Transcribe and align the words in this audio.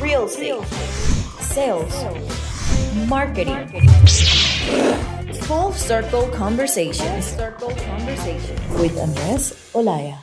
real 0.00 0.26
estate, 0.26 0.64
sales, 1.40 1.92
marketing. 3.08 3.66
Full 5.42 5.72
Circle 5.72 6.28
Conversations 6.28 7.34
with 8.78 8.96
Andres 8.96 9.54
Olaya. 9.74 10.18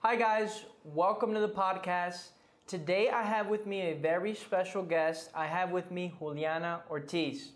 Hi, 0.00 0.16
guys. 0.16 0.64
Welcome 0.84 1.34
to 1.34 1.40
the 1.40 1.48
podcast. 1.48 2.28
Today, 2.66 3.10
I 3.10 3.22
have 3.22 3.48
with 3.48 3.66
me 3.66 3.82
a 3.82 3.94
very 3.94 4.34
special 4.34 4.82
guest. 4.82 5.30
I 5.34 5.46
have 5.46 5.70
with 5.72 5.90
me 5.90 6.14
Juliana 6.18 6.80
Ortiz. 6.90 7.52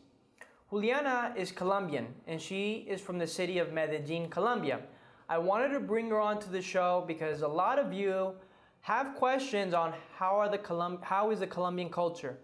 Juliana 0.71 1.33
is 1.37 1.53
Colombian 1.53 2.09
and 2.27 2.41
she 2.41 2.85
is 2.89 3.01
from 3.01 3.19
the 3.19 3.27
city 3.27 3.59
of 3.59 3.73
Medellin, 3.73 4.29
Colombia. 4.29 4.81
I 5.29 5.39
wanted 5.39 5.71
to 5.71 5.81
bring 5.81 6.11
her 6.11 6.21
onto 6.21 6.51
the 6.51 6.63
show 6.63 7.05
because 7.07 7.43
a 7.43 7.49
lot 7.49 7.79
of 7.79 7.93
you 7.93 8.35
have 8.83 9.15
questions 9.15 9.75
on 9.75 9.95
how 10.17 10.37
are 10.37 10.49
the 10.49 10.59
Colum- 10.59 11.01
how 11.03 11.31
is 11.31 11.41
the 11.41 11.47
Colombian 11.47 11.89
culture, 11.89 12.37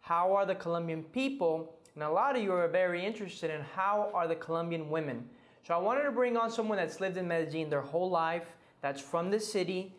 how 0.00 0.34
are 0.34 0.46
the 0.46 0.54
Colombian 0.54 1.02
people, 1.04 1.74
and 1.94 2.04
a 2.04 2.10
lot 2.10 2.36
of 2.36 2.42
you 2.42 2.52
are 2.52 2.68
very 2.68 3.04
interested 3.04 3.50
in 3.50 3.62
how 3.62 4.10
are 4.12 4.28
the 4.28 4.36
Colombian 4.36 4.90
women. 4.90 5.28
So 5.66 5.74
I 5.74 5.78
wanted 5.78 6.02
to 6.02 6.12
bring 6.12 6.36
on 6.36 6.50
someone 6.50 6.78
that's 6.78 7.00
lived 7.00 7.16
in 7.16 7.26
Medellin 7.26 7.70
their 7.70 7.80
whole 7.80 8.10
life, 8.10 8.54
that's 8.82 9.00
from 9.00 9.30
the 9.30 9.40
city, 9.40 9.94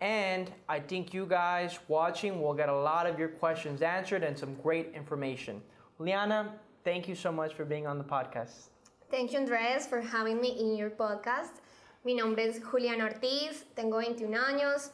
and 0.00 0.50
I 0.68 0.80
think 0.80 1.14
you 1.14 1.26
guys 1.26 1.78
watching 1.88 2.40
will 2.40 2.54
get 2.54 2.68
a 2.68 2.74
lot 2.74 3.06
of 3.06 3.18
your 3.18 3.28
questions 3.28 3.82
answered 3.82 4.24
and 4.24 4.36
some 4.36 4.54
great 4.56 4.92
information. 4.94 5.62
Liana, 5.98 6.54
thank 6.82 7.06
you 7.06 7.14
so 7.14 7.30
much 7.30 7.54
for 7.54 7.64
being 7.64 7.86
on 7.86 7.98
the 7.98 8.04
podcast. 8.04 8.70
Thank 9.10 9.32
you, 9.32 9.38
Andres, 9.38 9.86
for 9.86 10.00
having 10.00 10.40
me 10.40 10.58
in 10.58 10.74
your 10.74 10.90
podcast. 10.90 11.60
Mi 12.04 12.12
nombre 12.12 12.44
es 12.44 12.62
Juliana 12.62 13.06
Ortiz, 13.06 13.64
tengo 13.74 13.96
21 13.96 14.38
años 14.38 14.90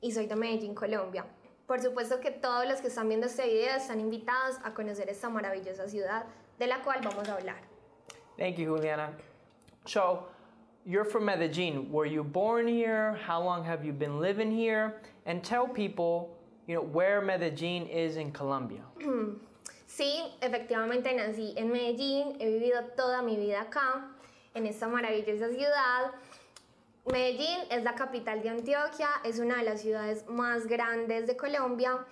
y 0.00 0.12
soy 0.12 0.24
de 0.24 0.34
Medellín, 0.34 0.74
Colombia. 0.74 1.26
Por 1.66 1.82
supuesto 1.82 2.20
que 2.20 2.30
todos 2.30 2.66
los 2.66 2.80
que 2.80 2.86
están 2.88 3.06
viendo 3.06 3.26
este 3.26 3.46
video 3.46 3.76
están 3.76 4.00
invitados 4.00 4.56
a 4.64 4.72
conocer 4.72 5.10
esta 5.10 5.28
maravillosa 5.28 5.86
ciudad 5.88 6.24
de 6.58 6.66
la 6.66 6.82
cual 6.82 7.00
vamos 7.04 7.28
a 7.28 7.34
hablar. 7.34 7.60
Thank 8.38 8.56
you, 8.56 8.74
Juliana. 8.74 9.12
So, 9.84 10.26
you're 10.86 11.04
from 11.04 11.26
Medellin. 11.26 11.92
Were 11.92 12.06
you 12.06 12.24
born 12.24 12.66
here? 12.66 13.18
How 13.26 13.42
long 13.44 13.62
have 13.62 13.84
you 13.84 13.92
been 13.92 14.18
living 14.18 14.50
here? 14.50 15.02
And 15.26 15.44
tell 15.44 15.68
people, 15.68 16.30
you 16.66 16.76
know, 16.76 16.82
where 16.82 17.20
Medellin 17.20 17.86
is 17.88 18.16
in 18.16 18.32
Colombia. 18.32 18.80
Sí, 19.86 20.24
efectivamente 20.40 21.14
nací 21.14 21.54
en 21.56 21.70
Medellín, 21.70 22.36
he 22.40 22.46
vivido 22.46 22.82
toda 22.96 23.22
mi 23.22 23.36
vida 23.36 23.60
acá, 23.60 24.10
en 24.54 24.66
esta 24.66 24.88
maravillosa 24.88 25.50
ciudad. 25.50 26.10
Medellín 27.06 27.60
es 27.70 27.84
la 27.84 27.94
capital 27.94 28.42
de 28.42 28.48
Antioquia, 28.48 29.08
es 29.24 29.38
una 29.38 29.58
de 29.58 29.64
las 29.64 29.82
ciudades 29.82 30.26
más 30.26 30.66
grandes 30.66 31.26
de 31.26 31.36
Colombia. 31.36 32.06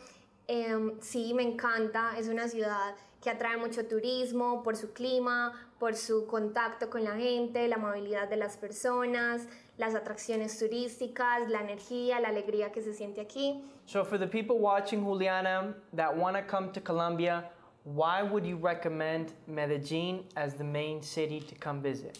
Em, 0.46 1.00
sí, 1.00 1.32
me 1.32 1.42
encanta, 1.42 2.18
es 2.18 2.28
una 2.28 2.46
ciudad 2.46 2.94
que 3.22 3.30
atrae 3.30 3.56
mucho 3.56 3.86
turismo 3.86 4.62
por 4.62 4.76
su 4.76 4.92
clima, 4.92 5.52
por 5.78 5.94
su 5.94 6.26
contacto 6.26 6.90
con 6.90 7.04
la 7.04 7.16
gente, 7.16 7.66
la 7.68 7.76
amabilidad 7.76 8.28
de 8.28 8.36
las 8.36 8.58
personas, 8.58 9.48
las 9.78 9.94
atracciones 9.94 10.58
turísticas, 10.58 11.48
la 11.48 11.62
energía, 11.62 12.20
la 12.20 12.28
alegría 12.28 12.70
que 12.70 12.82
se 12.82 12.92
siente 12.92 13.22
aquí. 13.22 13.64
So, 13.86 14.04
for 14.04 14.18
the 14.18 14.26
people 14.26 14.58
watching, 14.58 15.02
Juliana, 15.02 15.74
that 15.94 16.14
want 16.14 16.36
to 16.36 16.42
come 16.42 16.70
to 16.72 16.80
Colombia, 16.82 17.50
why 17.84 18.22
would 18.22 18.44
you 18.44 18.58
recommend 18.58 19.32
Medellin 19.46 20.24
as 20.36 20.54
the 20.54 20.64
main 20.64 21.02
city 21.02 21.40
to 21.40 21.54
come 21.54 21.80
visit? 21.80 22.18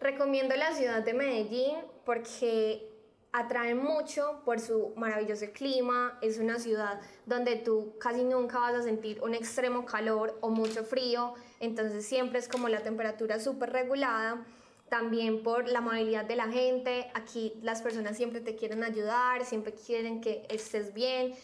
Recomiendo 0.00 0.56
la 0.56 0.72
ciudad 0.72 1.02
de 1.02 1.12
Medellín 1.12 1.76
porque 2.06 2.90
atrae 3.32 3.74
mucho 3.74 4.40
por 4.46 4.58
su 4.58 4.94
maravilloso 4.96 5.44
clima, 5.52 6.18
es 6.22 6.38
una 6.38 6.58
ciudad 6.58 7.00
donde 7.26 7.56
tú 7.56 7.98
casi 8.00 8.24
nunca 8.24 8.58
vas 8.58 8.74
a 8.74 8.82
sentir 8.82 9.20
un 9.22 9.34
extremo 9.34 9.84
calor 9.84 10.38
o 10.40 10.48
mucho 10.48 10.84
frío, 10.84 11.34
entonces 11.60 12.06
siempre 12.06 12.38
es 12.38 12.48
como 12.48 12.70
la 12.70 12.82
temperatura 12.82 13.38
súper 13.38 13.72
regulada. 13.72 14.46
También 14.88 15.44
por 15.44 15.68
la 15.68 15.78
amabilidad 15.78 16.24
de 16.24 16.34
la 16.34 16.48
gente, 16.48 17.10
aquí 17.14 17.52
las 17.62 17.80
personas 17.80 18.16
siempre 18.16 18.40
te 18.40 18.56
quieren 18.56 18.82
ayudar, 18.82 19.44
siempre 19.44 19.72
quieren 19.74 20.20
que 20.20 20.46
estés 20.48 20.94
bien, 20.94 21.34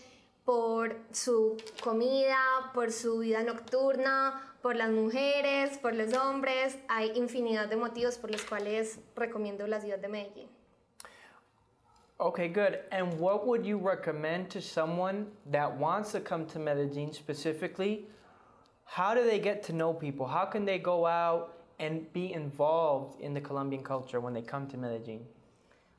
por 0.46 0.96
su 1.10 1.56
comida, 1.82 2.70
por 2.72 2.92
su 2.92 3.18
vida 3.18 3.42
nocturna, 3.42 4.54
por 4.62 4.76
las 4.76 4.90
mujeres, 4.90 5.76
por 5.78 5.92
los 5.92 6.14
hombres. 6.14 6.78
Hay 6.88 7.10
infinidad 7.16 7.68
de 7.68 7.76
motivos 7.76 8.16
por 8.16 8.30
los 8.30 8.42
cuales 8.44 9.00
recomiendo 9.14 9.66
la 9.66 9.80
ciudad 9.80 9.98
de 9.98 10.08
Medellín. 10.08 10.48
Okay, 12.18 12.48
good. 12.48 12.78
And 12.92 13.12
what 13.18 13.46
would 13.46 13.66
you 13.66 13.76
recommend 13.76 14.48
to 14.50 14.62
someone 14.62 15.26
that 15.50 15.76
wants 15.76 16.12
to 16.12 16.20
come 16.20 16.46
to 16.46 16.58
Medellin 16.58 17.12
specifically? 17.12 18.06
How 18.84 19.14
do 19.14 19.22
they 19.22 19.38
get 19.38 19.62
to 19.64 19.74
know 19.74 19.92
people? 19.92 20.26
How 20.26 20.46
can 20.46 20.64
they 20.64 20.78
go 20.78 21.06
out 21.06 21.58
and 21.78 22.10
be 22.14 22.32
involved 22.32 23.20
in 23.20 23.34
the 23.34 23.40
Colombian 23.40 23.82
culture 23.82 24.20
when 24.20 24.32
they 24.32 24.40
come 24.40 24.66
to 24.68 24.78
Medellin? 24.78 25.26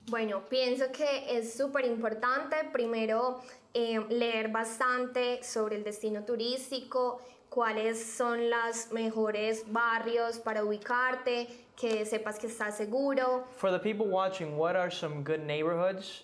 Bueno, 0.09 0.41
pienso 0.49 0.85
que 0.93 1.37
es 1.37 1.53
súper 1.53 1.83
importante 1.83 2.55
primero 2.71 3.41
eh, 3.73 3.99
leer 4.09 4.47
bastante 4.47 5.43
sobre 5.43 5.75
el 5.75 5.83
destino 5.83 6.23
turístico, 6.23 7.19
cuáles 7.49 8.05
son 8.15 8.49
los 8.49 8.89
mejores 8.93 9.65
barrios 9.69 10.39
para 10.39 10.63
ubicarte, 10.63 11.47
que 11.75 12.05
sepas 12.05 12.39
que 12.39 12.47
estás 12.47 12.77
seguro. 12.77 13.43
For 13.57 13.69
the 13.69 13.79
people 13.79 14.07
watching, 14.07 14.57
what 14.57 14.77
are 14.77 14.89
some 14.89 15.23
good 15.23 15.41
neighborhoods 15.41 16.23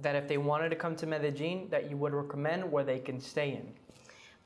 that 0.00 0.16
if 0.16 0.26
they 0.26 0.38
wanted 0.38 0.70
to 0.70 0.76
come 0.76 0.96
to 0.96 1.06
Medellin 1.06 1.68
that 1.70 1.88
you 1.88 1.96
would 1.96 2.12
recommend 2.12 2.72
where 2.72 2.84
they 2.84 2.98
can 2.98 3.20
stay 3.20 3.50
in? 3.50 3.81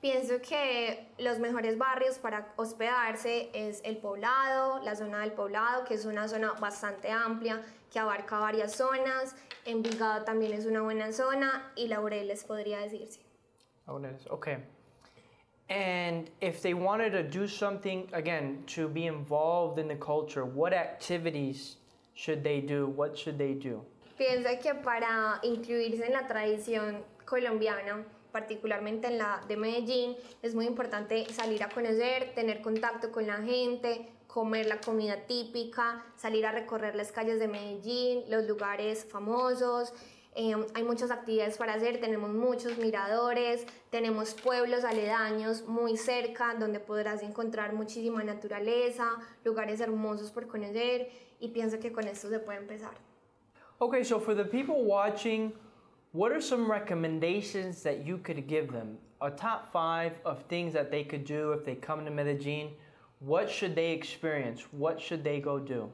Pienso 0.00 0.40
que 0.42 1.08
los 1.18 1.38
mejores 1.38 1.78
barrios 1.78 2.18
para 2.18 2.52
hospedarse 2.56 3.50
es 3.54 3.80
el 3.82 3.96
poblado, 3.96 4.78
la 4.84 4.94
zona 4.94 5.20
del 5.20 5.32
poblado, 5.32 5.84
que 5.84 5.94
es 5.94 6.04
una 6.04 6.28
zona 6.28 6.52
bastante 6.60 7.10
amplia, 7.10 7.62
que 7.90 7.98
abarca 7.98 8.38
varias 8.38 8.72
zonas. 8.72 9.34
Envigado 9.64 10.24
también 10.24 10.52
es 10.52 10.66
una 10.66 10.82
buena 10.82 11.12
zona 11.12 11.72
y 11.76 11.88
Laureles 11.88 12.44
podría 12.44 12.80
decirse. 12.80 13.20
Laureles, 13.86 14.26
okay. 14.30 14.58
And 15.68 16.30
if 16.40 16.62
they 16.62 16.74
wanted 16.74 17.10
to 17.12 17.22
do 17.22 17.48
something, 17.48 18.08
again, 18.12 18.62
to 18.74 18.88
be 18.88 19.06
involved 19.06 19.78
in 19.78 19.88
the 19.88 19.96
culture, 19.96 20.44
what 20.44 20.72
activities 20.72 21.78
should 22.14 22.44
they 22.44 22.60
do? 22.60 22.86
What 22.86 23.16
should 23.16 23.38
they 23.38 23.54
do? 23.54 23.84
Pienso 24.16 24.48
que 24.60 24.74
para 24.74 25.40
incluirse 25.42 26.06
en 26.06 26.12
la 26.12 26.26
tradición 26.28 27.02
colombiana, 27.24 28.04
particularmente 28.36 29.06
en 29.06 29.16
la 29.16 29.40
de 29.48 29.56
Medellín, 29.56 30.14
es 30.42 30.54
muy 30.54 30.66
importante 30.66 31.24
salir 31.32 31.62
a 31.62 31.70
conocer, 31.70 32.34
tener 32.34 32.60
contacto 32.60 33.10
con 33.10 33.26
la 33.26 33.38
gente, 33.38 34.10
comer 34.26 34.66
la 34.66 34.78
comida 34.78 35.16
típica, 35.26 36.04
salir 36.16 36.44
a 36.44 36.52
recorrer 36.52 36.94
las 36.96 37.12
calles 37.12 37.38
de 37.38 37.48
Medellín, 37.48 38.24
los 38.28 38.44
lugares 38.46 39.06
famosos. 39.10 39.94
Eh, 40.34 40.54
hay 40.74 40.84
muchas 40.84 41.10
actividades 41.10 41.56
para 41.56 41.72
hacer, 41.72 41.98
tenemos 41.98 42.28
muchos 42.28 42.76
miradores, 42.76 43.64
tenemos 43.88 44.34
pueblos 44.34 44.84
aledaños 44.84 45.66
muy 45.66 45.96
cerca 45.96 46.54
donde 46.60 46.78
podrás 46.78 47.22
encontrar 47.22 47.72
muchísima 47.72 48.22
naturaleza, 48.22 49.12
lugares 49.44 49.80
hermosos 49.80 50.30
por 50.30 50.46
conocer 50.46 51.08
y 51.40 51.48
pienso 51.48 51.78
que 51.78 51.90
con 51.90 52.06
esto 52.06 52.28
se 52.28 52.38
puede 52.38 52.58
empezar. 52.58 52.92
Okay, 53.78 54.04
so 54.04 54.20
for 54.20 54.34
the 54.36 54.44
people 54.44 54.84
watching, 54.84 55.54
what 56.16 56.32
are 56.32 56.40
some 56.40 56.70
recommendations 56.70 57.82
that 57.82 58.06
you 58.06 58.16
could 58.16 58.46
give 58.46 58.72
them? 58.72 58.96
A 59.20 59.30
top 59.30 59.70
five 59.70 60.12
of 60.24 60.42
things 60.48 60.72
that 60.72 60.90
they 60.90 61.04
could 61.04 61.26
do 61.26 61.52
if 61.52 61.62
they 61.62 61.74
come 61.74 62.06
to 62.06 62.10
Medellin. 62.10 62.70
What 63.20 63.50
should 63.50 63.74
they 63.74 63.92
experience? 63.92 64.62
What 64.72 64.98
should 64.98 65.22
they 65.22 65.40
go 65.40 65.58
do? 65.58 65.90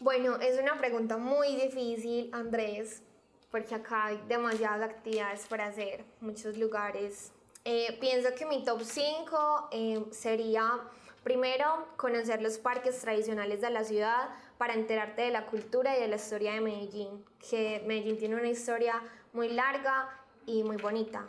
Bueno, 0.00 0.38
es 0.40 0.58
una 0.58 0.80
pregunta 0.80 1.18
muy 1.18 1.56
difícil, 1.56 2.30
Andrés, 2.32 3.02
porque 3.50 3.74
acá 3.74 4.06
hay 4.06 4.20
demasiadas 4.26 4.88
actividades 4.88 5.46
para 5.48 5.66
hacer, 5.66 6.04
muchos 6.22 6.56
lugares. 6.56 7.32
Eh, 7.64 7.98
pienso 8.00 8.34
que 8.34 8.46
mi 8.46 8.64
top 8.64 8.82
5 8.82 9.68
eh, 9.72 10.04
sería, 10.12 10.80
primero, 11.24 11.88
conocer 11.96 12.40
los 12.40 12.56
parques 12.58 12.98
tradicionales 13.00 13.60
de 13.60 13.70
la 13.70 13.84
ciudad 13.84 14.30
para 14.58 14.74
enterarte 14.74 15.22
de 15.22 15.30
la 15.30 15.46
cultura 15.46 15.96
y 15.96 16.00
de 16.00 16.08
la 16.08 16.16
historia 16.16 16.52
de 16.52 16.60
Medellín, 16.60 17.24
que 17.48 17.82
Medellín 17.86 18.18
tiene 18.18 18.34
una 18.34 18.48
historia 18.48 19.00
muy 19.32 19.48
larga 19.48 20.08
y 20.46 20.64
muy 20.64 20.76
bonita. 20.76 21.24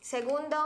Segundo, 0.00 0.56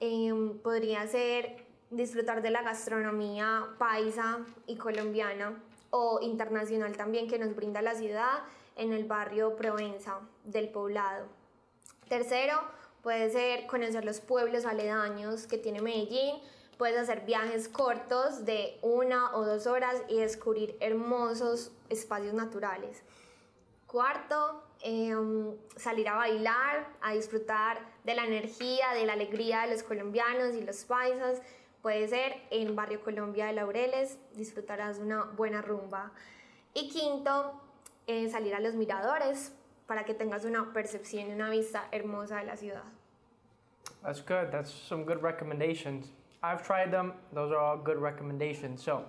eh, 0.00 0.32
podría 0.62 1.06
ser 1.06 1.64
disfrutar 1.90 2.42
de 2.42 2.50
la 2.50 2.62
gastronomía 2.62 3.68
paisa 3.78 4.40
y 4.66 4.76
colombiana 4.76 5.62
o 5.90 6.20
internacional 6.22 6.96
también 6.96 7.28
que 7.28 7.38
nos 7.38 7.54
brinda 7.54 7.82
la 7.82 7.94
ciudad 7.94 8.40
en 8.76 8.92
el 8.92 9.04
barrio 9.04 9.56
Provenza 9.56 10.20
del 10.44 10.70
poblado. 10.70 11.26
Tercero, 12.08 12.60
puede 13.02 13.30
ser 13.30 13.66
conocer 13.66 14.04
los 14.04 14.20
pueblos 14.20 14.64
aledaños 14.64 15.46
que 15.46 15.58
tiene 15.58 15.82
Medellín, 15.82 16.36
puedes 16.82 16.98
hacer 16.98 17.24
viajes 17.24 17.68
cortos 17.68 18.44
de 18.44 18.76
una 18.82 19.36
o 19.36 19.44
dos 19.44 19.68
horas 19.68 20.02
y 20.08 20.16
descubrir 20.16 20.76
hermosos 20.80 21.70
espacios 21.88 22.34
naturales. 22.34 23.04
Cuarto, 23.86 24.64
em, 24.80 25.56
salir 25.76 26.08
a 26.08 26.16
bailar, 26.16 26.88
a 27.00 27.12
disfrutar 27.12 27.78
de 28.02 28.16
la 28.16 28.24
energía, 28.24 28.94
de 28.94 29.06
la 29.06 29.12
alegría 29.12 29.60
de 29.60 29.74
los 29.74 29.84
colombianos 29.84 30.56
y 30.56 30.62
los 30.62 30.84
paisas. 30.84 31.40
Puede 31.82 32.08
ser 32.08 32.34
en 32.50 32.74
Barrio 32.74 33.00
Colombia 33.04 33.46
de 33.46 33.52
Laureles, 33.52 34.18
disfrutarás 34.34 34.98
de 34.98 35.04
una 35.04 35.22
buena 35.22 35.62
rumba. 35.62 36.10
Y 36.74 36.88
quinto, 36.88 37.52
eh, 38.08 38.28
salir 38.28 38.56
a 38.56 38.58
los 38.58 38.74
miradores 38.74 39.52
para 39.86 40.04
que 40.04 40.14
tengas 40.14 40.44
una 40.44 40.72
percepción 40.72 41.28
y 41.28 41.32
una 41.32 41.48
vista 41.48 41.86
hermosa 41.92 42.38
de 42.38 42.44
la 42.46 42.56
ciudad. 42.56 42.82
That's 44.02 44.20
good. 44.20 44.50
That's 44.50 44.72
some 44.72 45.04
good 45.04 45.22
recommendations. 45.22 46.10
I've 46.42 46.66
tried 46.66 46.90
them. 46.90 47.12
Those 47.32 47.52
are 47.52 47.58
all 47.58 47.76
good 47.76 47.98
recommendations. 47.98 48.82
So, 48.82 49.04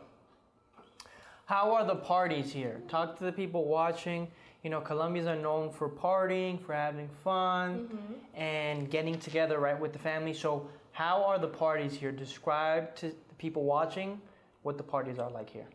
how 1.45 1.74
are 1.74 1.85
the 1.85 1.95
parties 1.95 2.51
here? 2.51 2.81
Talk 2.88 3.18
to 3.18 3.24
the 3.24 3.31
people 3.31 3.65
watching. 3.65 4.27
You 4.63 4.69
know, 4.69 4.80
Colombians 4.80 5.27
are 5.27 5.35
known 5.35 5.71
for 5.71 5.89
partying, 5.89 6.63
for 6.63 6.74
having 6.74 7.09
fun, 7.24 7.89
and 8.33 8.89
getting 8.89 9.19
together, 9.19 9.59
right, 9.59 9.77
with 9.77 9.91
the 9.91 10.00
family. 10.00 10.33
So, 10.33 10.68
how 10.91 11.24
are 11.24 11.39
the 11.39 11.47
parties 11.47 11.94
here? 11.94 12.12
Describe 12.12 12.95
to 12.97 13.07
the 13.09 13.36
people 13.38 13.63
watching 13.63 14.21
what 14.62 14.77
the 14.77 14.83
parties 14.83 15.19
are 15.19 15.29
like 15.29 15.50
here. 15.50 15.68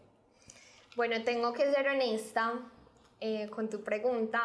Bueno, 0.96 1.22
tengo 1.24 1.52
que 1.52 1.70
ser 1.72 1.86
honesta 1.88 2.58
eh, 3.20 3.46
con 3.50 3.68
tu 3.68 3.78
pregunta. 3.78 4.40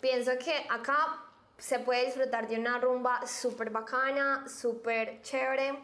Pienso 0.00 0.38
que 0.38 0.54
acá 0.70 1.18
se 1.58 1.78
puede 1.80 2.06
disfrutar 2.06 2.48
de 2.48 2.58
una 2.58 2.78
rumba 2.80 3.26
súper 3.26 3.70
bacana, 3.70 4.44
súper 4.48 5.20
chévere, 5.22 5.78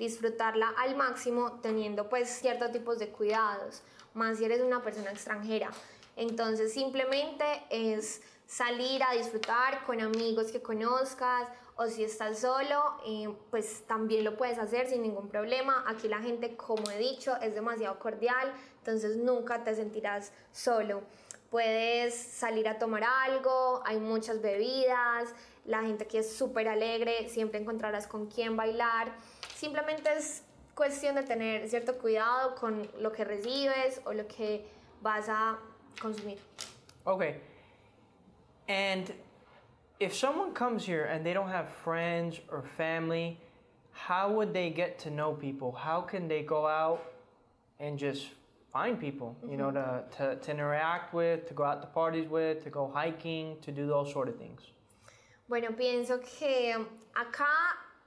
disfrutarla 0.00 0.70
al 0.78 0.96
máximo 0.96 1.60
teniendo 1.60 2.08
pues 2.08 2.30
ciertos 2.30 2.72
tipos 2.72 2.98
de 2.98 3.10
cuidados, 3.10 3.82
más 4.14 4.38
si 4.38 4.46
eres 4.46 4.62
una 4.62 4.82
persona 4.82 5.10
extranjera. 5.10 5.70
Entonces 6.16 6.72
simplemente 6.72 7.44
es 7.68 8.22
salir 8.46 9.02
a 9.04 9.12
disfrutar 9.12 9.84
con 9.84 10.00
amigos 10.00 10.50
que 10.50 10.62
conozcas 10.62 11.46
o 11.76 11.86
si 11.86 12.02
estás 12.02 12.40
solo, 12.40 12.96
eh, 13.06 13.28
pues 13.50 13.86
también 13.86 14.24
lo 14.24 14.36
puedes 14.38 14.58
hacer 14.58 14.88
sin 14.88 15.02
ningún 15.02 15.28
problema. 15.28 15.84
Aquí 15.86 16.08
la 16.08 16.20
gente, 16.20 16.56
como 16.56 16.90
he 16.90 16.98
dicho, 16.98 17.36
es 17.36 17.54
demasiado 17.54 17.98
cordial, 17.98 18.52
entonces 18.78 19.18
nunca 19.18 19.64
te 19.64 19.74
sentirás 19.74 20.32
solo. 20.50 21.02
Puedes 21.50 22.14
salir 22.14 22.68
a 22.68 22.78
tomar 22.78 23.04
algo, 23.04 23.82
hay 23.84 23.98
muchas 23.98 24.40
bebidas, 24.40 25.34
la 25.66 25.82
gente 25.82 26.04
aquí 26.04 26.16
es 26.16 26.32
súper 26.32 26.68
alegre, 26.68 27.28
siempre 27.28 27.60
encontrarás 27.60 28.06
con 28.06 28.26
quién 28.26 28.56
bailar. 28.56 29.12
Simplemente 29.60 30.08
es 30.16 30.42
cuestión 30.74 31.16
de 31.16 31.22
tener 31.22 31.68
cierto 31.68 31.98
cuidado 31.98 32.54
con 32.54 32.88
lo 32.98 33.12
que 33.12 33.24
recibes 33.24 34.00
o 34.06 34.14
lo 34.14 34.26
que 34.26 34.64
vas 35.02 35.28
a 35.28 35.58
consumir. 36.00 36.38
Okay. 37.04 37.36
And 38.68 39.12
if 39.98 40.14
someone 40.14 40.54
comes 40.54 40.82
here 40.86 41.04
and 41.04 41.26
they 41.26 41.34
don't 41.34 41.50
have 41.50 41.68
friends 41.68 42.40
or 42.50 42.62
family, 42.78 43.36
how 43.92 44.32
would 44.32 44.54
they 44.54 44.70
get 44.70 44.98
to 45.00 45.10
know 45.10 45.34
people? 45.34 45.72
How 45.72 46.00
can 46.00 46.26
they 46.26 46.42
go 46.42 46.66
out 46.66 47.12
and 47.80 47.98
just 47.98 48.28
find 48.72 48.98
people, 48.98 49.36
you 49.46 49.58
know, 49.58 49.70
to, 49.70 50.04
to, 50.16 50.36
to 50.36 50.50
interact 50.50 51.12
with, 51.12 51.46
to 51.48 51.52
go 51.52 51.64
out 51.64 51.82
to 51.82 51.86
parties 51.88 52.30
with, 52.30 52.64
to 52.64 52.70
go 52.70 52.90
hiking, 52.90 53.58
to 53.60 53.70
do 53.70 53.86
those 53.86 54.10
sort 54.10 54.28
of 54.30 54.38
things? 54.38 54.62
Bueno, 55.46 55.72
pienso 55.76 56.18
que 56.22 56.74
acá, 57.14 57.46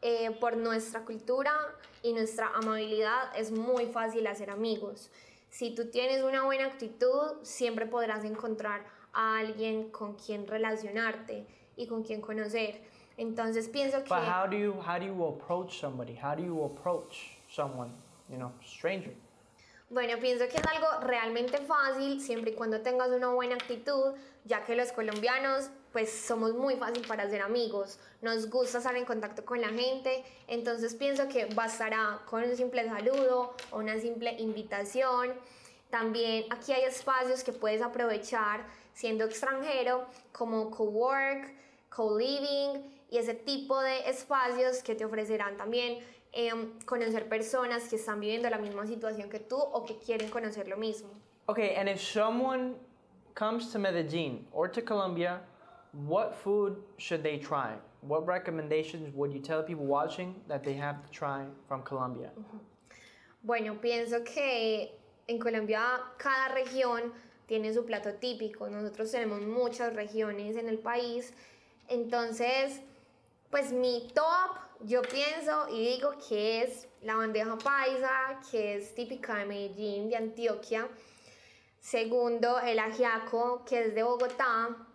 eh, 0.03 0.31
por 0.31 0.57
nuestra 0.57 1.05
cultura 1.05 1.53
y 2.01 2.11
nuestra 2.11 2.49
amabilidad, 2.53 3.33
es 3.37 3.51
muy 3.51 3.85
fácil 3.85 4.27
hacer 4.27 4.49
amigos. 4.49 5.09
Si 5.49 5.73
tú 5.73 5.89
tienes 5.89 6.23
una 6.23 6.43
buena 6.43 6.65
actitud, 6.65 7.37
siempre 7.43 7.85
podrás 7.85 8.25
encontrar 8.25 8.83
a 9.13 9.37
alguien 9.37 9.89
con 9.91 10.15
quien 10.15 10.45
relacionarte 10.45 11.47
y 11.77 11.87
con 11.87 12.03
quien 12.03 12.19
conocer. 12.19 12.81
Entonces 13.15 13.69
pienso 13.69 14.03
que... 14.03 14.09
But 14.09 14.27
how 14.27 14.45
do 14.45 14.57
you 14.57 14.73
how 14.73 14.99
do 14.99 15.05
you 15.05 15.25
approach 15.25 15.79
somebody? 15.79 16.19
How 16.21 16.35
do 16.35 16.43
you 16.43 16.65
approach 16.65 17.37
someone, 17.47 17.91
you 18.27 18.35
know, 18.35 18.51
stranger? 18.61 19.15
Bueno, 19.89 20.17
pienso 20.19 20.49
que 20.49 20.57
es 20.57 20.67
algo 20.67 20.87
realmente 21.01 21.59
fácil 21.59 22.19
siempre 22.19 22.51
y 22.51 22.55
cuando 22.55 22.81
tengas 22.81 23.09
una 23.09 23.29
buena 23.29 23.55
actitud, 23.55 24.15
ya 24.43 24.65
que 24.65 24.75
los 24.75 24.91
colombianos 24.91 25.69
pues 25.93 26.11
somos 26.11 26.53
muy 26.55 26.75
fácil 26.75 27.05
para 27.07 27.29
ser 27.29 27.43
amigos, 27.43 27.99
nos 28.21 28.49
gusta 28.49 28.79
estar 28.79 28.95
en 28.95 29.05
contacto 29.05 29.45
con 29.45 29.61
la 29.61 29.69
gente, 29.69 30.23
entonces 30.47 30.95
pienso 30.95 31.27
que 31.29 31.45
bastará 31.45 32.19
con 32.25 32.43
un 32.43 32.55
simple 32.57 32.83
saludo 32.85 33.53
o 33.71 33.77
una 33.77 33.99
simple 33.99 34.33
invitación. 34.39 35.33
También 35.91 36.45
aquí 36.49 36.73
hay 36.73 36.85
espacios 36.85 37.43
que 37.43 37.53
puedes 37.53 37.83
aprovechar 37.83 38.65
siendo 38.93 39.25
extranjero 39.25 40.05
como 40.31 40.71
co-work, 40.71 41.53
co-living 41.89 42.83
y 43.11 43.17
ese 43.19 43.35
tipo 43.35 43.79
de 43.79 44.09
espacios 44.09 44.81
que 44.81 44.95
te 44.95 45.05
ofrecerán 45.05 45.55
también 45.57 45.99
em, 46.31 46.79
conocer 46.85 47.29
personas 47.29 47.87
que 47.87 47.97
están 47.97 48.19
viviendo 48.19 48.49
la 48.49 48.57
misma 48.57 48.87
situación 48.87 49.29
que 49.29 49.39
tú 49.39 49.57
o 49.57 49.85
que 49.85 49.99
quieren 49.99 50.31
conocer 50.31 50.67
lo 50.67 50.77
mismo. 50.77 51.09
Okay, 51.45 51.75
and 51.75 51.87
if 51.87 52.01
someone 52.01 52.73
comes 53.35 53.71
to 53.71 53.77
Medellin 53.77 54.47
or 54.51 54.67
to 54.67 54.81
Colombia, 54.81 55.41
what 55.93 56.35
food 56.35 56.77
should 56.97 57.23
they 57.23 57.37
try? 57.37 57.75
What 58.01 58.25
recommendations 58.27 59.13
would 59.15 59.31
you 59.31 59.39
tell 59.39 59.63
people 59.63 59.85
watching 59.85 60.35
that 60.47 60.63
they 60.63 60.73
have 60.73 61.03
to 61.05 61.11
try 61.11 61.45
from 61.67 61.83
Colombia? 61.83 62.31
Bueno, 63.43 63.75
pienso 63.81 64.23
que 64.25 64.91
en 65.27 65.39
Colombia 65.39 66.01
cada 66.17 66.53
región 66.53 67.13
tiene 67.47 67.73
su 67.73 67.85
plato 67.85 68.13
típico. 68.13 68.69
Nosotros 68.69 69.11
tenemos 69.11 69.41
muchas 69.41 69.93
regiones 69.93 70.57
en 70.57 70.67
el 70.67 70.79
país. 70.79 71.33
Entonces, 71.89 72.81
pues 73.49 73.71
mi 73.71 74.07
top, 74.13 74.57
yo 74.85 75.01
pienso 75.01 75.67
y 75.69 75.95
digo 75.95 76.13
que 76.27 76.63
es 76.63 76.87
la 77.01 77.15
bandeja 77.15 77.57
paisa, 77.57 78.39
que 78.49 78.77
es 78.77 78.95
típica 78.95 79.35
de 79.35 79.45
Medellín, 79.45 80.09
de 80.09 80.15
Antioquia. 80.15 80.87
Segundo, 81.79 82.59
el 82.59 82.79
ajiaco, 82.79 83.63
que 83.65 83.85
es 83.85 83.95
de 83.95 84.03
Bogotá. 84.03 84.87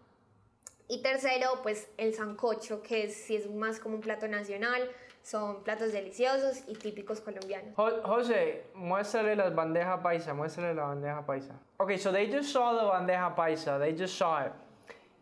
Y 0.89 1.03
tercero, 1.03 1.61
pues 1.63 1.89
el 1.99 2.15
sancocho, 2.15 2.83
que 2.83 3.05
es, 3.05 3.15
si 3.15 3.37
es 3.37 3.49
más 3.51 3.79
como 3.79 3.97
un 3.97 4.01
plato 4.01 4.27
nacional. 4.27 4.91
Son 5.23 5.63
platos 5.63 5.93
deliciosos 5.93 6.63
y 6.69 6.75
típicos 6.75 7.21
colombianos. 7.21 7.75
Jo- 7.77 8.01
Jose, 8.03 8.65
muéstrale 8.75 9.37
las 9.37 9.55
bandeja 9.55 10.03
paisa, 10.03 10.33
muéstrale 10.33 10.73
la 10.75 10.85
bandeja 10.85 11.27
paisa. 11.27 11.53
Okay, 11.79 11.99
so 11.99 12.11
they 12.11 12.27
just 12.33 12.51
saw 12.51 12.73
the 12.75 12.85
bandeja 12.85 13.35
paisa, 13.37 13.79
they 13.79 13.93
just 13.95 14.17
saw 14.17 14.47
it. 14.47 14.53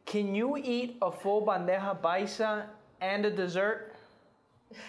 Can 0.05 0.33
you 0.35 0.57
eat 0.59 0.97
a 1.03 1.11
full 1.11 1.43
bandeja 1.45 2.01
paisa 2.01 2.67
and 3.01 3.25
a 3.27 3.31
dessert? 3.31 3.93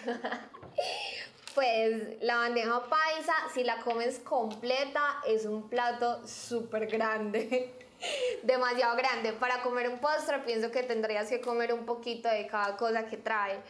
Pues 1.54 2.20
la 2.22 2.36
bandeja 2.36 2.82
paisa, 2.88 3.32
si 3.52 3.64
la 3.64 3.78
comes 3.82 4.20
completa, 4.20 5.20
es 5.26 5.44
un 5.44 5.68
plato 5.68 6.20
súper 6.24 6.86
grande. 6.86 7.72
Demasiado 8.42 8.96
grande. 8.96 9.32
Para 9.32 9.62
comer 9.62 9.88
un 9.88 9.98
postre 9.98 10.38
pienso 10.44 10.70
que 10.70 10.82
tendrías 10.82 11.28
que 11.28 11.40
comer 11.40 11.72
un 11.72 11.84
poquito 11.84 12.28
de 12.28 12.46
cada 12.46 12.76
cosa 12.76 13.04
que 13.06 13.16
trae. 13.16 13.60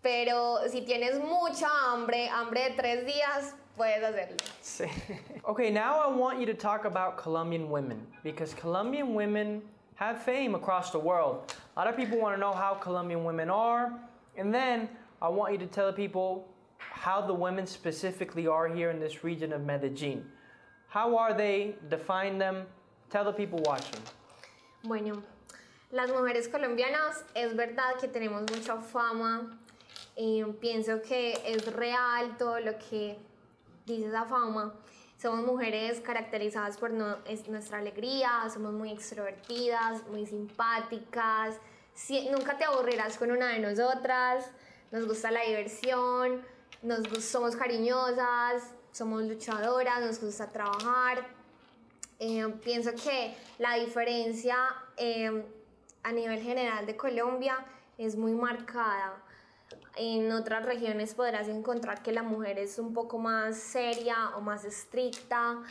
Pero 0.00 0.58
si 0.68 0.82
tienes 0.82 1.18
mucha 1.20 1.68
hambre, 1.86 2.28
hambre 2.28 2.70
de 2.70 2.76
tres 2.76 3.06
días, 3.06 3.54
puedes 3.76 4.02
hacerlo. 4.02 4.36
Sí. 4.60 4.86
okay, 5.44 5.70
now 5.70 6.00
I 6.00 6.08
want 6.08 6.40
you 6.40 6.46
to 6.46 6.54
talk 6.54 6.84
about 6.84 7.16
Colombian 7.16 7.70
women 7.70 8.04
because 8.24 8.52
Colombian 8.54 9.14
women 9.14 9.62
have 9.94 10.20
fame 10.20 10.56
across 10.56 10.90
the 10.90 10.98
world. 10.98 11.54
A 11.76 11.78
lot 11.78 11.88
of 11.88 11.96
people 11.96 12.18
want 12.18 12.34
to 12.34 12.40
know 12.40 12.52
how 12.52 12.74
Colombian 12.74 13.24
women 13.24 13.48
are, 13.48 13.92
and 14.36 14.52
then 14.52 14.88
I 15.20 15.28
want 15.28 15.52
you 15.52 15.58
to 15.58 15.66
tell 15.66 15.92
people 15.92 16.48
how 16.78 17.20
the 17.20 17.34
women 17.34 17.66
specifically 17.66 18.48
are 18.48 18.68
here 18.68 18.90
in 18.90 18.98
this 18.98 19.22
region 19.22 19.52
of 19.52 19.62
Medellin. 19.64 20.24
How 20.88 21.16
are 21.16 21.32
they? 21.32 21.76
Define 21.88 22.38
them. 22.38 22.66
Tell 23.12 23.24
the 23.24 23.32
people 23.32 23.60
watching. 23.66 24.00
Bueno, 24.82 25.22
las 25.90 26.10
mujeres 26.10 26.48
colombianas 26.48 27.24
es 27.34 27.54
verdad 27.54 27.94
que 28.00 28.08
tenemos 28.08 28.42
mucha 28.50 28.76
fama. 28.80 29.58
eh, 30.16 30.44
pienso 30.60 31.00
que 31.00 31.32
es 31.46 31.72
real 31.74 32.36
todo 32.36 32.60
lo 32.60 32.78
que 32.78 33.18
dice 33.86 34.08
esa 34.08 34.24
fama. 34.26 34.74
Somos 35.20 35.44
mujeres 35.46 36.00
caracterizadas 36.00 36.76
por 36.76 36.90
no- 36.90 37.16
es 37.26 37.48
nuestra 37.48 37.78
alegría, 37.78 38.30
somos 38.52 38.72
muy 38.74 38.90
extrovertidas, 38.90 40.06
muy 40.08 40.26
simpáticas. 40.26 41.56
Si- 41.94 42.28
nunca 42.30 42.58
te 42.58 42.64
aburrirás 42.64 43.16
con 43.16 43.30
una 43.30 43.48
de 43.48 43.58
nosotras. 43.60 44.50
Nos 44.90 45.06
gusta 45.06 45.30
la 45.30 45.42
diversión, 45.44 46.42
nos, 46.82 47.06
somos 47.24 47.56
cariñosas, 47.56 48.62
somos 48.92 49.22
luchadoras, 49.22 50.00
nos 50.04 50.20
gusta 50.20 50.48
trabajar. 50.50 51.26
Eh, 52.24 52.46
pienso 52.62 52.92
que 52.92 53.34
la 53.58 53.74
diferencia 53.74 54.56
eh, 54.96 55.44
a 56.04 56.12
nivel 56.12 56.40
general 56.40 56.86
de 56.86 56.96
Colombia 56.96 57.66
es 57.98 58.14
muy 58.14 58.30
marcada. 58.30 59.20
En 59.96 60.30
otras 60.30 60.64
regiones 60.64 61.14
podrás 61.14 61.48
encontrar 61.48 62.00
que 62.04 62.12
la 62.12 62.22
mujer 62.22 62.60
es 62.60 62.78
un 62.78 62.94
poco 62.94 63.18
más 63.18 63.56
seria 63.56 64.36
o 64.36 64.40
más 64.40 64.64
estricta 64.64 65.64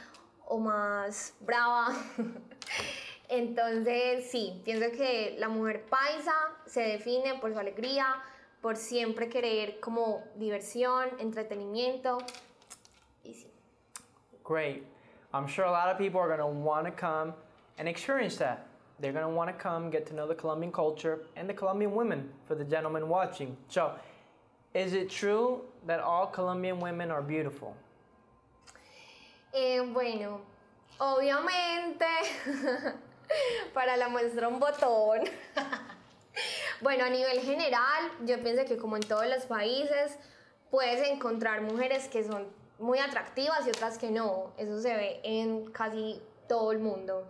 o 0.45 0.59
más 0.59 1.35
brava. 1.39 1.87
Entonces, 3.29 4.29
sí, 4.29 4.61
pienso 4.65 4.91
que 4.91 5.37
la 5.39 5.47
mujer 5.47 5.85
paisa 5.85 6.33
se 6.65 6.81
define 6.81 7.35
por 7.35 7.53
su 7.53 7.59
alegría, 7.59 8.21
por 8.59 8.75
siempre 8.75 9.29
querer 9.29 9.79
como 9.79 10.21
diversión, 10.35 11.11
entretenimiento. 11.17 12.17
Y 13.23 13.35
sí. 13.35 13.47
Great. 14.43 15.00
I'm 15.33 15.47
sure 15.47 15.65
a 15.65 15.71
lot 15.71 15.89
of 15.89 15.97
people 15.97 16.19
are 16.19 16.27
going 16.27 16.39
to 16.39 16.45
want 16.45 16.85
to 16.85 16.91
come 16.91 17.33
and 17.77 17.87
experience 17.87 18.35
that. 18.37 18.67
They're 18.99 19.13
going 19.13 19.25
to 19.25 19.29
want 19.29 19.49
to 19.49 19.53
come, 19.53 19.89
get 19.89 20.05
to 20.07 20.13
know 20.13 20.27
the 20.27 20.35
Colombian 20.35 20.71
culture 20.71 21.19
and 21.35 21.49
the 21.49 21.53
Colombian 21.53 21.95
women 21.95 22.29
for 22.47 22.55
the 22.55 22.63
gentlemen 22.63 23.07
watching. 23.09 23.57
So, 23.67 23.93
is 24.73 24.93
it 24.93 25.09
true 25.09 25.61
that 25.87 25.99
all 25.99 26.27
Colombian 26.27 26.79
women 26.79 27.09
are 27.11 27.21
beautiful? 27.21 27.75
Eh, 29.53 29.81
bueno, 29.81 30.41
obviamente, 30.99 32.05
para 33.73 33.97
la 33.97 34.07
muestra 34.07 34.47
un 34.47 34.59
botón. 34.59 35.27
bueno, 36.81 37.05
a 37.05 37.09
nivel 37.09 37.41
general, 37.41 38.11
yo 38.25 38.37
pienso 38.37 38.65
que 38.65 38.77
como 38.77 38.95
en 38.95 39.03
todos 39.03 39.27
los 39.27 39.45
países, 39.45 40.17
puedes 40.69 41.07
encontrar 41.09 41.61
mujeres 41.61 42.07
que 42.07 42.23
son 42.23 42.47
muy 42.81 42.99
atractivas 42.99 43.65
y 43.65 43.69
otras 43.69 43.97
que 43.97 44.11
no. 44.11 44.51
Eso 44.57 44.81
se 44.81 44.93
ve 44.93 45.21
en 45.23 45.71
casi 45.71 46.21
todo 46.47 46.71
el 46.71 46.79
mundo. 46.79 47.27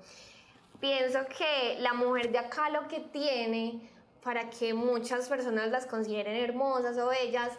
Pienso 0.79 1.20
que 1.25 1.77
la 1.79 1.93
mujer 1.93 2.31
de 2.31 2.39
acá 2.39 2.70
lo 2.70 2.88
que 2.88 3.00
tiene 3.00 3.88
para 4.24 4.50
que 4.50 4.74
muchas 4.74 5.27
personas 5.27 5.70
las 5.70 5.86
consideren 5.86 6.36
hermosas 6.36 6.98
o 6.98 7.08
bellas 7.08 7.51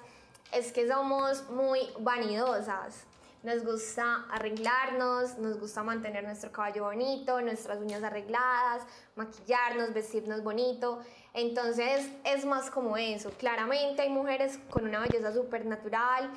es 0.53 0.73
que 0.73 0.89
somos 0.89 1.49
muy 1.51 1.81
vanidosas. 2.01 3.05
Nos 3.43 3.65
gusta 3.65 4.25
arreglarnos, 4.31 5.37
nos 5.39 5.59
gusta 5.59 5.83
mantener 5.83 6.23
nuestro 6.23 6.53
cabello 6.53 6.85
bonito, 6.85 7.41
nuestras 7.41 7.79
uñas 7.79 8.05
arregladas, 8.05 8.85
maquillarnos, 9.17 9.93
vestirnos 9.93 10.45
bonito. 10.45 11.01
Entonces 11.35 12.09
es 12.23 12.45
más 12.45 12.71
como 12.71 12.97
eso. 12.97 13.31
Claramente 13.39 14.03
hay 14.03 14.11
mujeres 14.11 14.61
con 14.71 14.85
una 14.85 15.01
belleza 15.01 15.33
súper 15.33 15.67
natural, 15.67 16.31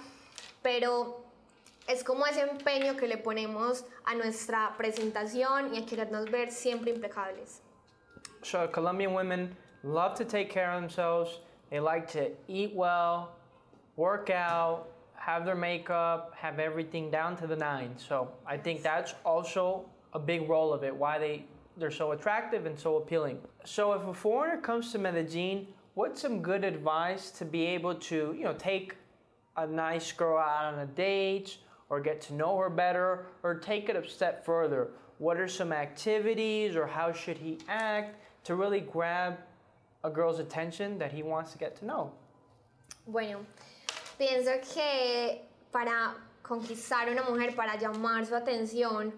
pero 0.63 1.24
es 1.87 2.03
como 2.03 2.25
ese 2.25 2.41
empeño 2.41 2.97
que 2.97 3.07
le 3.07 3.17
ponemos 3.17 3.85
a 4.05 4.15
nuestra 4.15 4.75
presentación 4.77 5.73
y 5.73 5.77
a 5.77 5.85
querernos 5.85 6.29
ver 6.31 6.51
siempre 6.51 6.91
impecables. 6.91 7.61
So, 8.41 8.67
Colombian 8.67 9.13
women 9.13 9.55
love 9.83 10.15
to 10.15 10.25
take 10.25 10.49
care 10.49 10.71
of 10.71 10.81
themselves. 10.81 11.39
They 11.69 11.79
like 11.79 12.07
to 12.13 12.31
eat 12.47 12.73
well, 12.73 13.35
work 13.95 14.29
out, 14.29 14.87
have 15.15 15.45
their 15.45 15.55
makeup, 15.55 16.33
have 16.35 16.59
everything 16.59 17.09
down 17.09 17.35
to 17.37 17.47
the 17.47 17.55
nine. 17.55 17.95
So, 17.97 18.29
I 18.45 18.57
think 18.57 18.81
that's 18.81 19.13
also 19.23 19.85
a 20.13 20.19
big 20.19 20.49
role 20.49 20.73
of 20.73 20.83
it, 20.83 20.95
why 20.95 21.19
they, 21.19 21.45
they're 21.77 21.91
so 21.91 22.11
attractive 22.13 22.65
and 22.65 22.77
so 22.77 22.97
appealing. 22.97 23.39
So, 23.63 23.93
if 23.93 24.07
a 24.07 24.13
foreigner 24.13 24.59
comes 24.59 24.91
to 24.93 24.97
Medellin, 24.97 25.67
what's 25.93 26.21
some 26.21 26.41
good 26.41 26.63
advice 26.63 27.29
to 27.31 27.45
be 27.45 27.65
able 27.65 27.95
to, 27.95 28.33
you 28.37 28.43
know, 28.43 28.53
take 28.53 28.95
a 29.57 29.67
nice 29.67 30.11
girl 30.11 30.37
out 30.37 30.73
on 30.73 30.79
a 30.79 30.85
date 30.85 31.57
or 31.89 31.99
get 31.99 32.21
to 32.21 32.33
know 32.33 32.57
her 32.57 32.69
better 32.69 33.27
or 33.43 33.55
take 33.55 33.89
it 33.89 33.95
a 33.95 34.07
step 34.07 34.45
further? 34.45 34.89
What 35.17 35.37
are 35.37 35.47
some 35.47 35.71
activities 35.71 36.75
or 36.75 36.85
how 36.87 37.11
should 37.11 37.37
he 37.37 37.57
act 37.67 38.15
to 38.45 38.55
really 38.55 38.81
grab 38.81 39.37
a 40.03 40.09
girl's 40.09 40.39
attention 40.39 40.97
that 40.99 41.11
he 41.11 41.23
wants 41.23 41.51
to 41.53 41.57
get 41.57 41.75
to 41.77 41.85
know? 41.85 42.11
Bueno, 43.07 43.45
pienso 44.19 44.51
que 44.73 45.41
para 45.71 46.15
conquistar 46.41 47.09
una 47.09 47.23
mujer, 47.23 47.55
para 47.55 47.77
llamar 47.77 48.25
su 48.25 48.35
atención, 48.35 49.13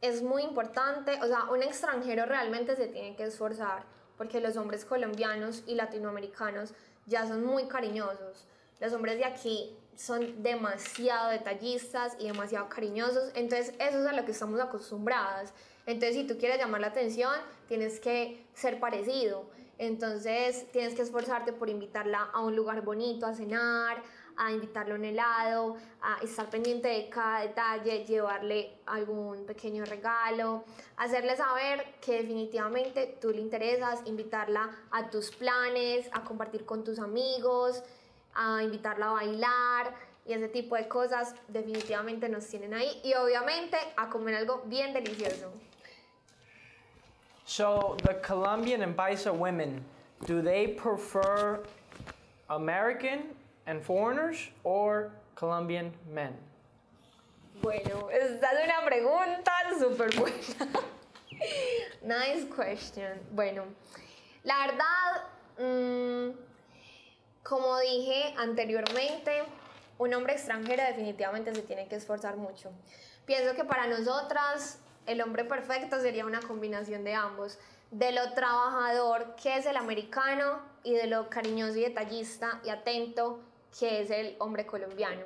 es 0.00 0.22
muy 0.22 0.42
importante, 0.42 1.18
o 1.22 1.26
sea, 1.26 1.44
un 1.50 1.62
extranjero 1.62 2.26
realmente 2.26 2.76
se 2.76 2.86
tiene 2.86 3.16
que 3.16 3.24
esforzar, 3.24 3.84
porque 4.16 4.40
los 4.40 4.56
hombres 4.56 4.84
colombianos 4.84 5.64
y 5.66 5.74
latinoamericanos 5.74 6.72
ya 7.06 7.26
son 7.26 7.44
muy 7.44 7.66
cariñosos. 7.66 8.46
Los 8.80 8.92
hombres 8.92 9.16
de 9.16 9.24
aquí 9.24 9.76
son 9.98 10.44
demasiado 10.44 11.30
detallistas 11.30 12.14
y 12.20 12.28
demasiado 12.28 12.68
cariñosos, 12.68 13.32
entonces 13.34 13.74
eso 13.80 14.00
es 14.00 14.06
a 14.06 14.12
lo 14.12 14.24
que 14.24 14.30
estamos 14.30 14.60
acostumbradas. 14.60 15.52
Entonces 15.86 16.14
si 16.14 16.24
tú 16.24 16.38
quieres 16.38 16.58
llamar 16.58 16.80
la 16.80 16.86
atención, 16.86 17.34
tienes 17.66 17.98
que 17.98 18.46
ser 18.54 18.78
parecido. 18.78 19.50
Entonces 19.76 20.70
tienes 20.70 20.94
que 20.94 21.02
esforzarte 21.02 21.52
por 21.52 21.68
invitarla 21.68 22.30
a 22.32 22.40
un 22.40 22.54
lugar 22.54 22.82
bonito, 22.82 23.26
a 23.26 23.34
cenar, 23.34 24.02
a 24.36 24.52
invitarle 24.52 24.94
un 24.94 25.04
helado, 25.04 25.76
a 26.00 26.22
estar 26.22 26.48
pendiente 26.48 26.86
de 26.86 27.08
cada 27.08 27.40
detalle, 27.40 28.04
llevarle 28.04 28.78
algún 28.86 29.44
pequeño 29.46 29.84
regalo, 29.84 30.64
hacerle 30.96 31.36
saber 31.36 31.96
que 32.00 32.22
definitivamente 32.22 33.18
tú 33.20 33.30
le 33.30 33.40
interesas, 33.40 34.00
invitarla 34.04 34.70
a 34.92 35.10
tus 35.10 35.32
planes, 35.32 36.08
a 36.12 36.22
compartir 36.22 36.64
con 36.64 36.84
tus 36.84 37.00
amigos, 37.00 37.82
a 38.38 38.62
invitarla 38.62 39.10
a 39.10 39.12
bailar 39.12 39.94
y 40.24 40.32
ese 40.32 40.48
tipo 40.48 40.76
de 40.76 40.86
cosas 40.86 41.34
definitivamente 41.48 42.28
nos 42.28 42.46
tienen 42.46 42.72
ahí 42.72 43.00
y 43.02 43.14
obviamente 43.14 43.76
a 43.96 44.08
comer 44.08 44.36
algo 44.36 44.62
bien 44.66 44.94
delicioso. 44.94 45.52
So, 47.44 47.96
the 48.02 48.14
Colombian 48.20 48.82
and 48.82 48.94
Paisa 48.94 49.32
women, 49.32 49.82
do 50.26 50.42
they 50.42 50.68
prefer 50.68 51.60
American 52.50 53.34
and 53.66 53.82
foreigners 53.82 54.50
or 54.64 55.10
Colombian 55.34 55.92
men? 56.12 56.34
Bueno, 57.62 58.08
esta 58.10 58.52
es 58.52 58.64
una 58.64 58.84
pregunta 58.84 59.50
súper 59.78 60.10
buena. 60.16 60.68
nice 62.02 62.44
question. 62.54 63.18
Bueno, 63.34 63.64
la 64.44 64.66
verdad, 64.66 65.24
mmm, 65.58 66.47
como 67.48 67.78
dije 67.78 68.34
anteriormente, 68.36 69.42
un 69.96 70.12
hombre 70.12 70.34
extranjero 70.34 70.82
definitivamente 70.82 71.54
se 71.54 71.62
tiene 71.62 71.88
que 71.88 71.96
esforzar 71.96 72.36
mucho. 72.36 72.70
Pienso 73.24 73.54
que 73.54 73.64
para 73.64 73.86
nosotras 73.86 74.78
el 75.06 75.22
hombre 75.22 75.44
perfecto 75.44 75.98
sería 75.98 76.26
una 76.26 76.40
combinación 76.40 77.04
de 77.04 77.14
ambos, 77.14 77.58
de 77.90 78.12
lo 78.12 78.34
trabajador 78.34 79.34
que 79.42 79.56
es 79.56 79.64
el 79.64 79.78
americano 79.78 80.60
y 80.84 80.92
de 80.92 81.06
lo 81.06 81.30
cariñoso 81.30 81.78
y 81.78 81.84
detallista 81.84 82.60
y 82.64 82.68
atento 82.68 83.40
que 83.78 84.02
es 84.02 84.10
el 84.10 84.36
hombre 84.40 84.66
colombiano. 84.66 85.22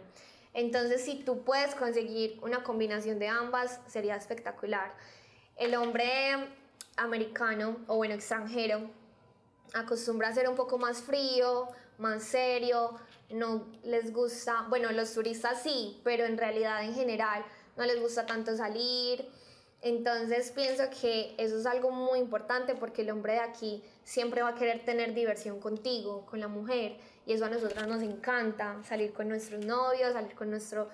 Entonces, 0.54 1.04
si 1.04 1.24
tú 1.24 1.42
puedes 1.42 1.74
conseguir 1.74 2.38
una 2.42 2.62
combinación 2.62 3.18
de 3.18 3.26
ambas, 3.26 3.80
sería 3.88 4.14
espectacular. 4.14 4.94
El 5.56 5.74
hombre 5.74 6.36
americano 6.96 7.78
o 7.88 7.96
bueno, 7.96 8.14
extranjero 8.14 9.01
acostumbra 9.74 10.28
a 10.28 10.34
ser 10.34 10.48
un 10.48 10.56
poco 10.56 10.78
más 10.78 11.02
frío, 11.02 11.68
más 11.98 12.22
serio, 12.22 12.98
no 13.30 13.66
les 13.84 14.12
gusta, 14.12 14.66
bueno, 14.68 14.92
los 14.92 15.12
turistas 15.14 15.62
sí, 15.62 16.00
pero 16.04 16.24
en 16.24 16.36
realidad 16.36 16.82
en 16.84 16.94
general 16.94 17.44
no 17.76 17.84
les 17.84 18.00
gusta 18.00 18.26
tanto 18.26 18.56
salir. 18.56 19.28
Entonces 19.80 20.52
pienso 20.52 20.84
que 21.00 21.34
eso 21.38 21.58
es 21.58 21.66
algo 21.66 21.90
muy 21.90 22.20
importante 22.20 22.74
porque 22.76 23.02
el 23.02 23.10
hombre 23.10 23.34
de 23.34 23.40
aquí 23.40 23.82
siempre 24.04 24.42
va 24.42 24.50
a 24.50 24.54
querer 24.54 24.84
tener 24.84 25.12
diversión 25.12 25.58
contigo, 25.58 26.24
con 26.26 26.38
la 26.38 26.46
mujer, 26.46 26.96
y 27.26 27.32
eso 27.32 27.46
a 27.46 27.48
nosotros 27.48 27.86
nos 27.88 28.02
encanta, 28.02 28.80
salir 28.84 29.12
con 29.12 29.28
nuestros 29.28 29.64
novios, 29.64 30.12
salir 30.12 30.34
con 30.34 30.50
nuestro, 30.50 30.88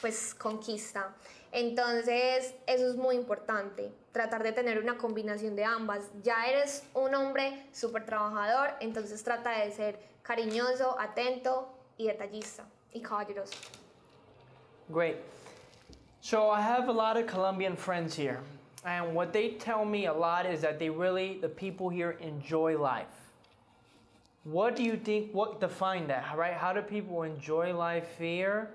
pues, 0.00 0.34
conquista. 0.34 1.14
Entonces, 1.52 2.54
eso 2.66 2.88
es 2.88 2.96
muy 2.96 3.14
importante, 3.14 3.92
tratar 4.12 4.42
de 4.42 4.52
tener 4.52 4.78
una 4.78 4.96
combinación 4.96 5.56
de 5.56 5.64
ambas. 5.64 6.10
Ya 6.22 6.46
eres 6.46 6.84
un 6.94 7.14
hombre 7.14 7.66
súper 7.72 8.04
trabajador, 8.04 8.74
entonces 8.80 9.22
trata 9.22 9.50
de 9.50 9.70
ser 9.72 9.98
cariñoso, 10.22 10.96
atento 10.98 11.68
y 11.96 12.06
detallista 12.06 12.64
y 12.92 13.00
caballeroso. 13.00 13.54
Great. 14.88 15.16
So 16.20 16.50
I 16.50 16.60
have 16.60 16.88
a 16.88 16.92
lot 16.92 17.16
of 17.16 17.26
Colombian 17.26 17.76
friends 17.76 18.14
here, 18.14 18.40
and 18.84 19.14
what 19.14 19.32
they 19.32 19.56
tell 19.58 19.84
me 19.84 20.06
a 20.06 20.12
lot 20.12 20.46
is 20.46 20.60
that 20.60 20.78
they 20.78 20.88
really, 20.88 21.38
the 21.40 21.48
people 21.48 21.88
here 21.88 22.16
enjoy 22.20 22.78
life. 22.78 23.32
What 24.44 24.76
do 24.76 24.82
you 24.82 24.96
think, 24.96 25.32
what 25.32 25.60
define 25.60 26.06
that, 26.08 26.36
right? 26.36 26.54
How 26.54 26.72
do 26.72 26.82
people 26.82 27.22
enjoy 27.22 27.74
life 27.74 28.18
here 28.18 28.70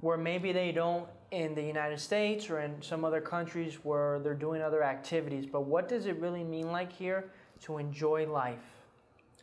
where 0.00 0.16
maybe 0.16 0.52
they 0.52 0.72
don't 0.72 1.06
in 1.30 1.54
the 1.54 1.62
United 1.62 2.00
States 2.00 2.50
or 2.50 2.60
in 2.60 2.82
some 2.82 3.04
other 3.04 3.20
countries 3.20 3.84
where 3.84 4.18
they're 4.18 4.34
doing 4.34 4.62
other 4.62 4.82
activities, 4.82 5.46
but 5.46 5.64
what 5.64 5.88
does 5.88 6.06
it 6.06 6.16
really 6.18 6.42
mean 6.42 6.72
like 6.72 6.92
here 6.92 7.30
to 7.62 7.78
enjoy 7.78 8.26
life? 8.26 8.64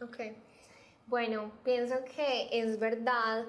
Okay. 0.01 0.33
Bueno, 1.09 1.51
pienso 1.65 2.03
que 2.05 2.49
es 2.51 2.77
verdad, 2.77 3.45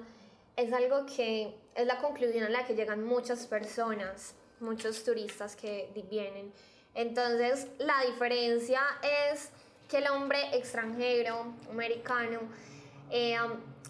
es 0.57 0.71
algo 0.71 1.05
que 1.05 1.53
es 1.75 1.85
la 1.85 1.97
conclusión 1.97 2.45
a 2.45 2.49
la 2.49 2.63
que 2.63 2.73
llegan 2.73 3.03
muchas 3.03 3.45
personas, 3.45 4.33
muchos 4.61 5.03
turistas 5.03 5.55
que 5.55 5.89
vienen. 6.09 6.53
Entonces, 6.95 7.67
la 7.79 8.01
diferencia 8.09 8.79
es 9.31 9.51
que 9.89 9.97
el 9.97 10.07
hombre 10.07 10.55
extranjero, 10.55 11.53
americano, 11.69 12.39
eh, 13.11 13.37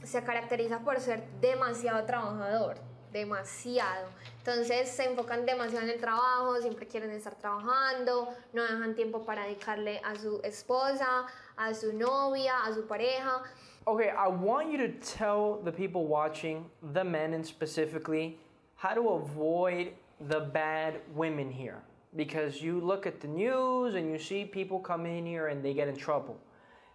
se 0.04 0.24
caracteriza 0.24 0.80
por 0.80 1.00
ser 1.00 1.24
demasiado 1.40 2.04
trabajador. 2.06 2.89
Demasiado. 3.12 4.08
Entonces 4.40 4.90
se 4.90 5.06
enfocan 5.06 5.46
demasiado 5.46 5.86
en 5.86 5.92
el 5.92 6.00
trabajo, 6.00 6.60
siempre 6.62 6.88
quieren 6.88 7.12
estar 7.12 7.36
trabajando, 7.36 8.30
no 8.54 8.64
dejan 8.64 8.96
tiempo 8.96 9.24
para 9.26 9.44
dedicarle 9.44 10.02
a 10.04 10.16
su 10.16 10.42
esposa, 10.44 11.28
a 11.58 11.74
su 11.74 11.94
novia, 11.94 12.64
a 12.66 12.74
su 12.74 12.86
pareja. 12.88 13.44
Okay, 13.86 14.10
I 14.10 14.28
want 14.28 14.72
you 14.72 14.78
to 14.78 14.90
tell 15.00 15.62
the 15.64 15.72
people 15.72 16.06
watching, 16.06 16.66
the 16.94 17.04
men 17.04 17.34
and 17.34 17.46
specifically, 17.46 18.38
how 18.76 18.94
to 18.94 19.10
avoid 19.10 19.94
the 20.28 20.40
bad 20.40 21.02
women 21.16 21.50
here. 21.52 21.82
Because 22.16 22.62
you 22.62 22.80
look 22.80 23.06
at 23.06 23.20
the 23.20 23.28
news 23.28 23.96
and 23.96 24.12
you 24.12 24.18
see 24.18 24.44
people 24.46 24.80
come 24.80 25.06
in 25.06 25.26
here 25.26 25.48
and 25.48 25.64
they 25.64 25.74
get 25.74 25.88
in 25.88 25.96
trouble. 25.96 26.38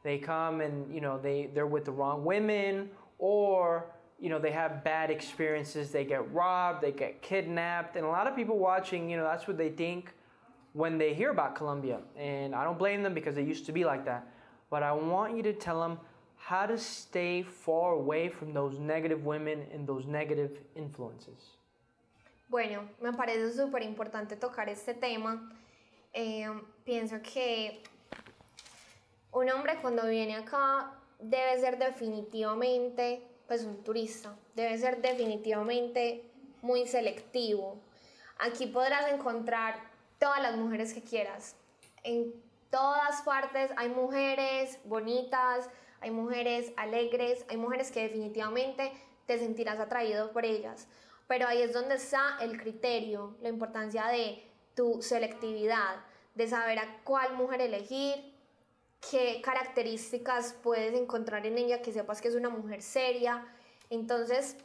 They 0.03 0.19
come 0.19 0.61
and, 0.61 0.93
you 0.93 1.01
know, 1.01 1.19
they, 1.19 1.49
they're 1.55 1.67
with 1.67 1.85
the 1.85 1.93
wrong 1.93 2.25
women 2.25 2.91
or, 3.19 3.87
you 4.25 4.31
know, 4.31 4.39
they 4.39 4.53
have 4.53 4.83
bad 4.83 5.11
experiences. 5.11 5.91
They 5.91 6.07
get 6.07 6.33
robbed, 6.33 6.81
they 6.81 6.93
get 6.93 7.21
kidnapped. 7.21 7.95
And 7.97 8.07
a 8.07 8.09
lot 8.09 8.27
of 8.27 8.35
people 8.35 8.57
watching, 8.59 9.11
you 9.11 9.19
know, 9.19 9.25
that's 9.25 9.47
what 9.47 9.59
they 9.59 9.69
think 9.69 10.15
when 10.73 10.97
they 10.97 11.13
hear 11.13 11.31
about 11.31 11.55
Colombia. 11.55 11.99
And 12.17 12.55
I 12.55 12.65
don't 12.65 12.79
blame 12.79 13.03
them 13.03 13.13
because 13.13 13.35
they 13.35 13.43
used 13.43 13.67
to 13.67 13.73
be 13.73 13.85
like 13.85 14.07
that. 14.07 14.27
But 14.71 14.83
I 14.83 14.93
want 14.93 15.37
you 15.37 15.43
to 15.43 15.53
tell 15.53 15.79
them 15.79 15.99
how 16.37 16.65
to 16.65 16.79
stay 16.79 17.43
far 17.43 17.93
away 17.93 18.31
from 18.31 18.55
those 18.55 18.79
negative 18.79 19.27
women 19.27 19.67
and 19.75 19.87
those 19.87 20.07
negative 20.07 20.53
influences. 20.75 21.59
Bueno, 22.49 22.89
me 23.03 23.13
parece 23.13 23.53
súper 23.53 23.83
importante 23.83 24.37
tocar 24.37 24.71
este 24.71 24.95
tema. 24.95 25.53
Eh, 26.15 26.49
pienso 26.87 27.21
que 27.23 27.83
un 29.33 29.51
hombre 29.51 29.77
cuando 29.83 30.09
viene 30.09 30.37
acá 30.37 30.93
debe 31.21 31.59
ser 31.59 31.79
definitivamente 31.79 33.34
pues 33.47 33.65
un 33.65 33.83
turista, 33.83 34.37
debe 34.55 34.77
ser 34.79 35.01
definitivamente 35.03 36.25
muy 36.63 36.87
selectivo. 36.87 37.79
Aquí 38.39 38.67
podrás 38.67 39.13
encontrar 39.13 39.77
todas 40.19 40.43
las 40.43 40.57
mujeres 40.57 40.95
que 40.95 41.03
quieras. 41.03 41.57
En 42.03 42.33
todas 42.71 43.23
partes 43.23 43.71
hay 43.77 43.89
mujeres 43.89 44.79
bonitas, 44.85 45.69
hay 46.01 46.11
mujeres 46.11 46.73
alegres, 46.77 47.45
hay 47.49 47.57
mujeres 47.57 47.91
que 47.91 48.03
definitivamente 48.03 48.93
te 49.27 49.39
sentirás 49.39 49.79
atraído 49.79 50.33
por 50.33 50.45
ellas. 50.45 50.89
Pero 51.27 51.47
ahí 51.47 51.63
es 51.63 51.73
donde 51.73 51.95
está 51.95 52.37
el 52.41 52.61
criterio, 52.61 53.37
la 53.41 53.49
importancia 53.49 54.07
de 54.09 54.43
tu 54.75 55.01
selectividad, 55.03 55.97
de 56.35 56.49
saber 56.49 56.79
a 56.79 57.03
cuál 57.05 57.35
mujer 57.35 57.61
elegir, 57.61 58.34
qué 59.11 59.41
características 59.43 60.55
puedes 60.63 60.95
encontrar 60.95 61.47
en 61.47 61.59
ella 61.59 61.83
que 61.83 61.93
sepas 61.93 62.21
que 62.21 62.29
es 62.29 62.35
una 62.35 62.49
mujer 62.49 62.83
seria. 62.83 63.47
Entonces, 63.91 64.57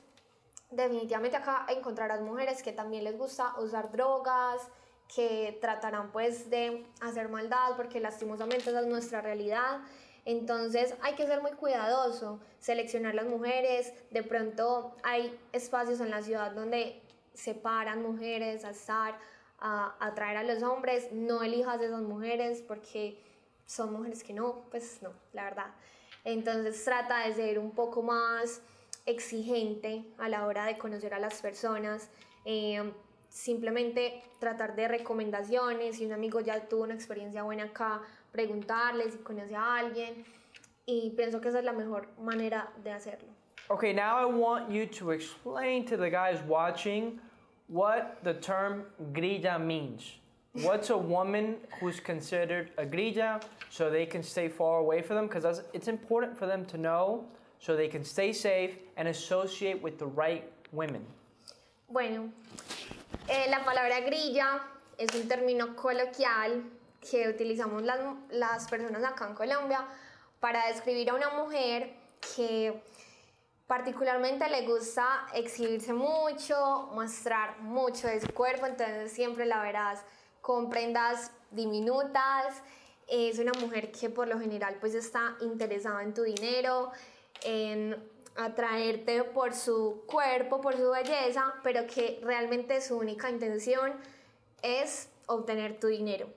definitivamente 0.72 1.38
acá 1.38 1.66
encontrarás 1.70 2.22
mujeres 2.22 2.64
que 2.64 2.72
también 2.72 3.04
les 3.04 3.18
gusta 3.18 3.56
usar 3.60 3.92
drogas, 3.92 4.62
que 5.14 5.58
tratarán 5.60 6.12
pues 6.12 6.50
de 6.50 6.86
hacer 7.02 7.30
maldad 7.30 7.72
porque 7.76 8.00
lastimosamente 8.00 8.70
esa 8.70 8.82
es 8.82 8.88
nuestra 8.88 9.22
realidad. 9.22 9.80
Entonces 10.26 10.94
hay 11.02 11.16
que 11.16 11.26
ser 11.26 11.42
muy 11.42 11.52
cuidadoso, 11.52 12.40
seleccionar 12.60 13.16
las 13.16 13.26
mujeres. 13.26 13.94
De 14.12 14.22
pronto 14.22 14.96
hay 15.04 15.38
espacios 15.52 16.00
en 16.02 16.12
la 16.12 16.22
ciudad 16.22 16.52
donde 16.52 17.02
separan 17.34 18.04
mujeres 18.04 18.66
a 18.66 18.72
estar, 18.72 19.18
a 19.60 19.96
atraer 20.00 20.38
a 20.38 20.44
los 20.44 20.62
hombres. 20.62 21.12
No 21.12 21.42
elijas 21.42 21.82
esas 21.82 22.02
mujeres 22.02 22.62
porque 22.62 23.18
son 23.70 23.94
mujeres 23.94 24.24
que 24.24 24.34
no, 24.34 24.66
pues 24.72 25.00
no, 25.04 25.14
la 25.32 25.44
verdad. 25.44 25.68
Entonces 26.26 26.84
trata 26.84 27.28
de 27.28 27.36
ser 27.36 27.60
un 27.60 27.72
poco 27.72 28.02
más 28.02 28.64
exigente 29.06 30.06
a 30.18 30.28
la 30.28 30.48
hora 30.48 30.66
de 30.66 30.78
conocer 30.80 31.14
a 31.14 31.20
las 31.20 31.40
personas. 31.40 32.10
Eh, 32.46 32.92
simplemente 33.30 34.24
tratar 34.40 34.76
de 34.76 34.88
recomendaciones. 34.88 35.98
Si 35.98 36.06
un 36.06 36.14
amigo 36.14 36.40
ya 36.40 36.68
tuvo 36.68 36.84
una 36.84 36.96
experiencia 36.96 37.44
buena 37.44 37.66
acá, 37.66 38.02
preguntarle 38.32 39.12
si 39.12 39.20
conoce 39.20 39.56
a 39.56 39.76
alguien. 39.76 40.26
Y 40.88 41.12
pienso 41.12 41.40
que 41.40 41.50
esa 41.50 41.60
es 41.60 41.66
la 41.66 41.74
mejor 41.74 42.08
manera 42.18 42.72
de 42.84 42.92
hacerlo. 42.92 43.30
Okay, 43.68 43.94
now 43.94 44.18
I 44.18 44.26
want 44.26 44.72
you 44.72 44.88
to 44.88 45.12
explain 45.12 45.86
to 45.86 45.96
the 45.96 46.10
guys 46.10 46.42
watching 46.48 47.22
what 47.68 48.24
the 48.24 48.34
term 48.34 48.86
grilla 49.14 49.60
means. 49.60 50.19
What's 50.54 50.90
a 50.90 50.98
woman 50.98 51.58
who's 51.80 52.00
considered 52.00 52.72
a 52.78 52.86
grilla 52.86 53.42
so 53.70 53.90
they 53.90 54.08
can 54.08 54.24
stay 54.24 54.50
far 54.50 54.80
away 54.80 55.02
from 55.04 55.18
them? 55.18 55.28
Because 55.28 55.62
it's 55.74 55.88
important 55.88 56.38
for 56.38 56.48
them 56.48 56.66
to 56.66 56.78
know 56.78 57.26
so 57.60 57.76
they 57.76 57.88
can 57.88 58.04
stay 58.04 58.34
safe 58.34 58.78
and 58.98 59.08
associate 59.08 59.82
with 59.82 60.00
the 60.00 60.08
right 60.08 60.44
women. 60.72 61.06
Bueno, 61.88 62.30
eh, 63.28 63.48
la 63.50 63.64
palabra 63.64 64.02
grilla 64.02 64.62
es 64.98 65.14
un 65.16 65.28
término 65.28 65.76
coloquial 65.76 66.64
que 67.00 67.28
utilizamos 67.30 67.84
las, 67.84 68.00
las 68.32 68.68
personas 68.68 69.04
acá 69.04 69.28
en 69.28 69.36
Colombia 69.36 69.86
para 70.40 70.68
describir 70.68 71.12
a 71.12 71.14
una 71.14 71.30
mujer 71.30 71.94
que 72.36 72.82
particularmente 73.68 74.50
le 74.50 74.66
gusta 74.66 75.28
exhibirse 75.34 75.94
mucho, 75.94 76.90
mostrar 76.94 77.60
mucho 77.60 78.08
de 78.08 78.20
su 78.20 78.34
cuerpo, 78.34 78.66
entonces 78.66 79.12
siempre 79.12 79.46
la 79.46 79.62
verás 79.62 80.04
con 80.42 80.70
prendas 80.70 81.32
diminutas. 81.52 82.62
Es 83.08 83.40
una 83.40 83.54
mujer 83.60 83.92
que 83.92 84.10
por 84.10 84.28
lo 84.28 84.40
general 84.40 84.78
pues 84.80 84.94
está 84.94 85.36
interesada 85.42 86.04
en 86.04 86.14
tu 86.14 86.24
dinero, 86.24 86.92
en 87.44 87.96
atraerte 88.36 89.24
por 89.24 89.54
su 89.54 90.04
cuerpo, 90.06 90.62
por 90.62 90.76
su 90.76 90.90
belleza, 90.92 91.56
pero 91.64 91.86
que 91.88 92.20
realmente 92.24 92.82
su 92.82 92.98
única 92.98 93.30
intención 93.30 93.94
es 94.62 95.10
obtener 95.28 95.80
tu 95.80 95.88
dinero. 95.88 96.28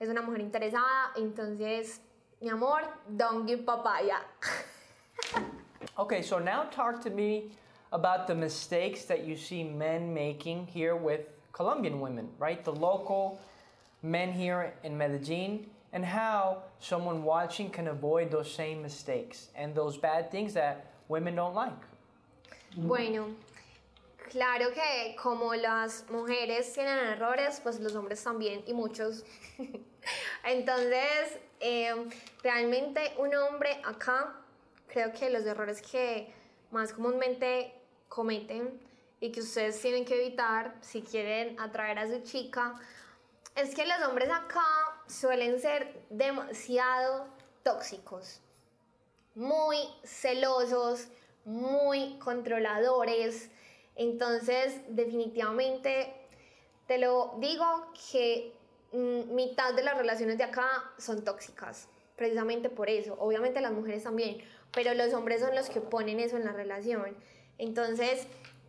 Es 0.00 0.08
una 0.08 0.22
mujer 0.22 0.40
interesada, 0.40 1.12
entonces, 1.16 2.00
mi 2.40 2.48
amor, 2.48 2.82
don't 3.08 3.48
give 3.48 3.64
papaya. 3.64 4.22
okay, 5.96 6.22
so 6.22 6.38
now 6.38 6.64
talk 6.70 7.00
to 7.02 7.10
me 7.10 7.50
about 7.92 8.26
the 8.26 8.34
mistakes 8.34 9.04
that 9.06 9.24
you 9.24 9.36
see 9.36 9.64
men 9.64 10.12
making 10.12 10.66
here 10.66 10.94
with 10.94 11.20
Colombian 11.52 12.00
women, 12.00 12.28
right? 12.38 12.64
The 12.64 12.72
local 12.72 13.40
men 14.02 14.32
here 14.32 14.72
in 14.84 14.96
Medellin, 14.96 15.66
and 15.92 16.04
how 16.04 16.62
someone 16.80 17.22
watching 17.22 17.70
can 17.70 17.88
avoid 17.88 18.30
those 18.30 18.52
same 18.52 18.82
mistakes 18.82 19.48
and 19.56 19.74
those 19.74 19.96
bad 19.96 20.30
things 20.30 20.54
that 20.54 20.92
women 21.08 21.34
don't 21.34 21.54
like. 21.54 21.72
Bueno, 22.76 23.34
claro 24.30 24.70
que 24.72 25.16
como 25.16 25.54
las 25.54 26.04
mujeres 26.10 26.72
tienen 26.74 26.98
errores, 27.16 27.60
pues 27.62 27.80
los 27.80 27.94
hombres 27.94 28.22
también 28.22 28.62
y 28.66 28.74
muchos. 28.74 29.24
Entonces, 30.44 31.38
eh, 31.60 31.94
realmente 32.42 33.14
un 33.18 33.34
hombre 33.34 33.80
acá, 33.84 34.34
creo 34.86 35.12
que 35.12 35.30
los 35.30 35.44
errores 35.44 35.80
que 35.80 36.32
más 36.70 36.92
comúnmente 36.92 37.72
cometen 38.08 38.78
y 39.20 39.32
que 39.32 39.40
ustedes 39.40 39.80
tienen 39.80 40.04
que 40.04 40.14
evitar 40.14 40.76
si 40.80 41.02
quieren 41.02 41.58
atraer 41.60 41.98
a 41.98 42.08
su 42.08 42.20
chica, 42.22 42.74
es 43.56 43.74
que 43.74 43.84
los 43.84 44.00
hombres 44.06 44.30
acá 44.30 44.64
suelen 45.06 45.60
ser 45.60 46.00
demasiado 46.10 47.26
tóxicos, 47.64 48.40
muy 49.34 49.76
celosos, 50.04 51.08
muy 51.44 52.18
controladores. 52.18 53.50
Entonces, 53.96 54.80
definitivamente, 54.88 56.14
te 56.86 56.98
lo 56.98 57.34
digo 57.38 57.92
que 58.12 58.52
mm, 58.92 59.34
mitad 59.34 59.74
de 59.74 59.82
las 59.82 59.96
relaciones 59.96 60.38
de 60.38 60.44
acá 60.44 60.68
son 60.98 61.24
tóxicas, 61.24 61.88
precisamente 62.16 62.70
por 62.70 62.88
eso. 62.88 63.16
Obviamente 63.18 63.60
las 63.60 63.72
mujeres 63.72 64.04
también, 64.04 64.38
pero 64.72 64.94
los 64.94 65.12
hombres 65.14 65.40
son 65.40 65.54
los 65.54 65.68
que 65.68 65.80
ponen 65.80 66.20
eso 66.20 66.36
en 66.36 66.44
la 66.44 66.52
relación. 66.52 67.16
Entonces, 67.58 68.28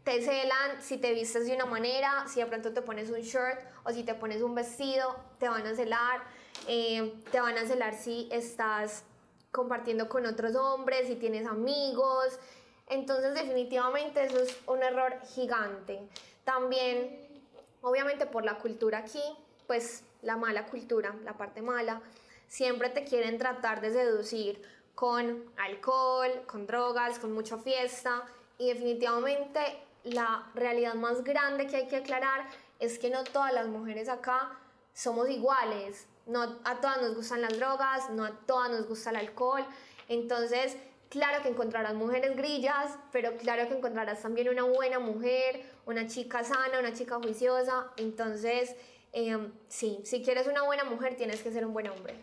te 0.10 0.24
celan 0.24 0.82
si 0.82 0.98
te 0.98 1.14
vistes 1.14 1.46
de 1.46 1.54
una 1.54 1.68
manera, 1.68 2.26
si 2.28 2.40
de 2.40 2.48
pronto 2.48 2.74
te 2.74 2.82
pones 2.82 3.12
un 3.12 3.20
shirt 3.20 3.60
o 3.84 3.92
si 3.92 4.04
te 4.04 4.16
pones 4.16 4.42
un 4.42 4.56
vestido, 4.56 5.16
te 5.38 5.48
van 5.48 5.68
a 5.68 5.76
celar, 5.76 6.24
eh, 6.68 7.14
te 7.32 7.40
van 7.40 7.56
a 7.60 7.68
celar 7.68 7.94
si 7.94 8.28
estás 8.32 9.04
compartiendo 9.52 10.10
con 10.10 10.26
otros 10.26 10.56
hombres, 10.56 11.06
si 11.06 11.16
tienes 11.16 11.46
amigos. 11.46 12.40
Entonces 12.88 13.36
definitivamente 13.36 14.24
eso 14.24 14.42
es 14.42 14.58
un 14.66 14.82
error 14.82 15.14
gigante. 15.36 16.00
También, 16.44 17.46
obviamente 17.84 18.26
por 18.26 18.44
la 18.44 18.58
cultura 18.58 18.98
aquí, 18.98 19.22
pues 19.68 20.04
la 20.24 20.38
mala 20.38 20.66
cultura, 20.66 21.16
la 21.24 21.34
parte 21.34 21.62
mala, 21.62 22.02
siempre 22.48 22.90
te 22.90 23.04
quieren 23.04 23.38
tratar 23.38 23.80
de 23.80 23.92
seducir 23.92 24.60
con 24.96 25.46
alcohol, 25.58 26.32
con 26.48 26.66
drogas, 26.66 27.20
con 27.20 27.32
mucha 27.32 27.60
fiesta 27.60 28.24
y 28.58 28.70
definitivamente 28.70 29.62
la 30.04 30.50
realidad 30.56 30.96
más 30.96 31.24
grande 31.24 31.68
que 31.68 31.78
hay 31.78 31.88
que 31.88 31.98
aclarar 31.98 32.48
es 32.80 32.98
que 33.00 33.10
no 33.10 33.24
todas 33.24 33.54
las 33.54 33.68
mujeres 33.68 34.10
acá 34.10 34.58
somos 34.94 35.30
iguales. 35.30 36.08
No 36.26 36.60
a 36.64 36.76
todas 36.80 37.02
nos 37.02 37.16
gustan 37.16 37.42
las 37.42 37.58
drogas, 37.58 38.10
no 38.12 38.24
a 38.26 38.32
todas 38.46 38.70
nos 38.70 38.88
gusta 38.88 39.10
el 39.10 39.16
alcohol. 39.16 39.66
Entonces, 40.08 40.78
claro 41.10 41.42
que 41.42 41.50
encontrarás 41.50 41.96
mujeres 41.96 42.36
grillas, 42.38 42.98
pero 43.12 43.36
claro 43.38 43.68
que 43.68 43.76
encontrarás 43.76 44.22
también 44.22 44.50
una 44.50 44.64
buena 44.64 45.00
mujer, 45.00 45.64
una 45.86 46.08
chica 46.08 46.44
sana, 46.44 46.80
una 46.80 46.94
chica 46.94 47.16
juiciosa. 47.16 47.88
Entonces, 47.98 48.76
eh, 49.12 49.38
sí, 49.68 50.02
si 50.04 50.24
quieres 50.24 50.48
una 50.48 50.64
buena 50.64 50.84
mujer, 50.84 51.16
tienes 51.16 51.42
que 51.42 51.52
ser 51.52 51.66
un 51.66 51.74
buen 51.74 51.88
hombre. 51.88 52.16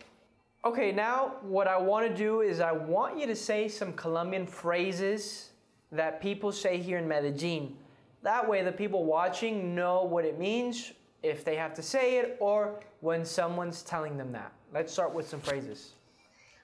Okay, 0.63 0.93
now 0.93 1.37
what 1.43 1.69
I 1.69 1.77
want 1.77 2.09
to 2.09 2.13
do 2.13 2.43
is 2.43 2.61
I 2.61 2.73
want 2.73 3.19
you 3.19 3.27
to 3.27 3.37
say 3.37 3.69
some 3.69 3.93
Colombian 3.93 4.47
phrases 4.47 5.53
that 5.93 6.21
people 6.21 6.53
say 6.53 6.79
here 6.79 6.99
in 6.99 7.07
Medellin. 7.09 7.75
That 8.23 8.49
way, 8.49 8.63
the 8.63 8.73
people 8.73 9.05
watching 9.05 9.75
know 9.75 10.03
what 10.03 10.25
it 10.25 10.39
means 10.39 10.93
if 11.23 11.45
they 11.45 11.57
have 11.57 11.75
to 11.75 11.83
say 11.83 12.19
it 12.19 12.37
or 12.41 12.81
when 13.01 13.25
someone's 13.25 13.83
telling 13.83 14.17
them 14.17 14.33
that. 14.33 14.53
Let's 14.73 14.93
start 14.93 15.15
with 15.15 15.29
some 15.29 15.41
phrases. 15.41 15.93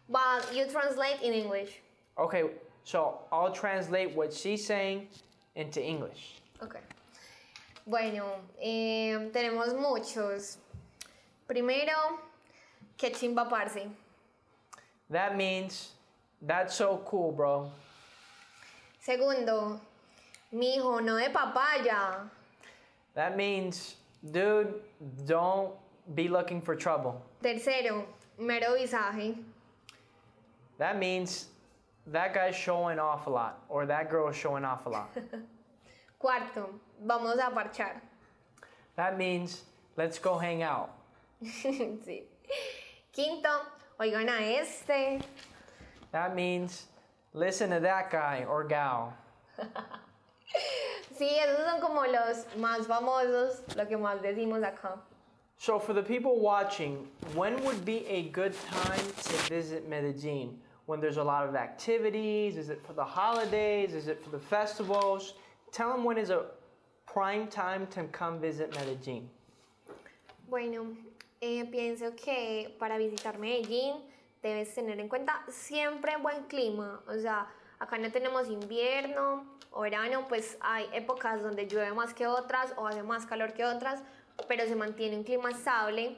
But 0.08 0.48
you 0.54 0.66
translate 0.66 1.20
in 1.22 1.32
English. 1.32 1.80
Okay, 2.18 2.50
so 2.85 3.20
I'll 3.30 3.52
translate 3.52 4.14
what 4.14 4.32
she's 4.32 4.66
saying 4.66 5.08
into 5.54 5.82
English. 5.82 6.40
Ok. 6.61 6.78
Bueno, 7.87 8.40
eh, 8.61 9.30
tenemos 9.32 9.74
muchos. 9.74 10.58
Primero, 11.46 12.18
que 12.96 13.11
chimba 13.11 13.48
parce. 13.48 13.88
That 15.11 15.37
means 15.37 15.92
that's 16.40 16.74
so 16.74 17.02
cool, 17.06 17.32
bro. 17.32 17.70
Segundo, 19.03 19.81
mi 20.53 20.77
hijo 20.77 21.01
no 21.01 21.17
de 21.19 21.29
papaya. 21.31 22.31
That 23.15 23.37
means, 23.37 23.97
dude, 24.31 24.75
don't 25.27 25.75
be 26.15 26.29
looking 26.29 26.62
for 26.62 26.77
trouble. 26.77 27.21
Tercero, 27.43 28.05
mero 28.38 28.77
visaje. 28.79 29.37
That 30.79 30.99
means 30.99 31.47
that 32.07 32.33
guy's 32.33 32.55
showing 32.55 33.01
off 33.01 33.27
a 33.27 33.31
lot 33.31 33.65
or 33.69 33.87
that 33.87 34.09
girl 34.09 34.29
is 34.29 34.37
showing 34.37 34.65
off 34.65 34.87
a 34.87 34.91
lot. 34.91 35.11
Cuarto, 36.23 36.69
vamos 37.05 37.38
a 37.38 37.51
parchar. 37.51 38.01
that 38.95 39.19
means 39.19 39.65
let's 39.97 40.21
go 40.21 40.38
hang 40.38 40.62
out. 40.62 40.91
sí. 41.43 42.23
Quinto, 43.12 43.67
oigan 43.99 44.29
a 44.29 44.61
este. 44.61 45.25
That 46.12 46.37
means 46.37 46.87
listen 47.35 47.71
to 47.71 47.81
that 47.81 48.11
guy 48.11 48.45
or 48.49 48.64
gal. 48.64 49.14
Sí, 51.18 51.29
esos 51.38 51.64
son 51.64 51.81
como 51.81 52.05
los 52.07 52.47
más 52.59 52.87
famosos, 52.87 53.62
lo 53.77 53.87
que 53.87 53.97
más 53.97 54.21
decimos 54.23 54.62
acá. 54.62 54.99
So, 55.57 55.79
for 55.79 55.92
the 55.92 56.03
people 56.03 56.40
watching, 56.40 57.07
when 57.35 57.62
would 57.64 57.85
be 57.85 58.05
a 58.07 58.31
good 58.31 58.55
time 58.68 59.07
to 59.23 59.33
visit 59.49 59.88
Medellin? 59.88 60.59
When 60.87 61.01
there's 61.01 61.18
a 61.18 61.23
lot 61.23 61.49
of 61.49 61.55
activities? 61.55 62.57
Is 62.57 62.71
it 62.71 62.85
for 62.85 62.95
the 62.95 63.05
holidays? 63.05 63.95
Is 63.95 64.09
it 64.09 64.21
for 64.21 64.31
the 64.31 64.38
festivals? 64.38 65.35
Tell 65.71 65.92
them 65.92 66.03
when 66.03 66.18
is 66.18 66.31
a 66.31 66.47
prime 67.07 67.47
time 67.47 67.87
to 67.88 68.05
come 68.05 68.40
visit 68.40 68.75
Medellin. 68.75 69.29
Bueno, 70.51 70.97
eh, 71.40 71.64
pienso 71.71 72.16
que 72.16 72.75
para 72.81 72.99
visitar 72.99 73.38
Medellín 73.38 74.01
debes 74.42 74.74
tener 74.74 75.00
en 75.00 75.09
cuenta 75.09 75.44
siempre 75.48 76.16
buen 76.16 76.44
clima. 76.44 77.02
O 77.07 77.14
sea, 77.14 77.48
acá 77.78 77.98
no 77.98 78.11
tenemos 78.11 78.48
invierno 78.48 79.44
o 79.70 79.83
verano, 79.83 80.26
pues 80.28 80.59
hay 80.61 80.87
épocas 80.92 81.42
donde 81.42 81.66
llueve 81.66 81.92
más 81.92 82.12
que 82.12 82.26
otras 82.26 82.74
o 82.76 82.87
hace 82.87 83.02
más 83.02 83.26
calor 83.26 83.55
que 83.55 83.64
otras, 83.64 84.02
pero 84.48 84.64
se 84.66 84.76
mantiene 84.76 85.16
un 85.16 85.24
clima 85.24 85.50
estable. 85.50 86.16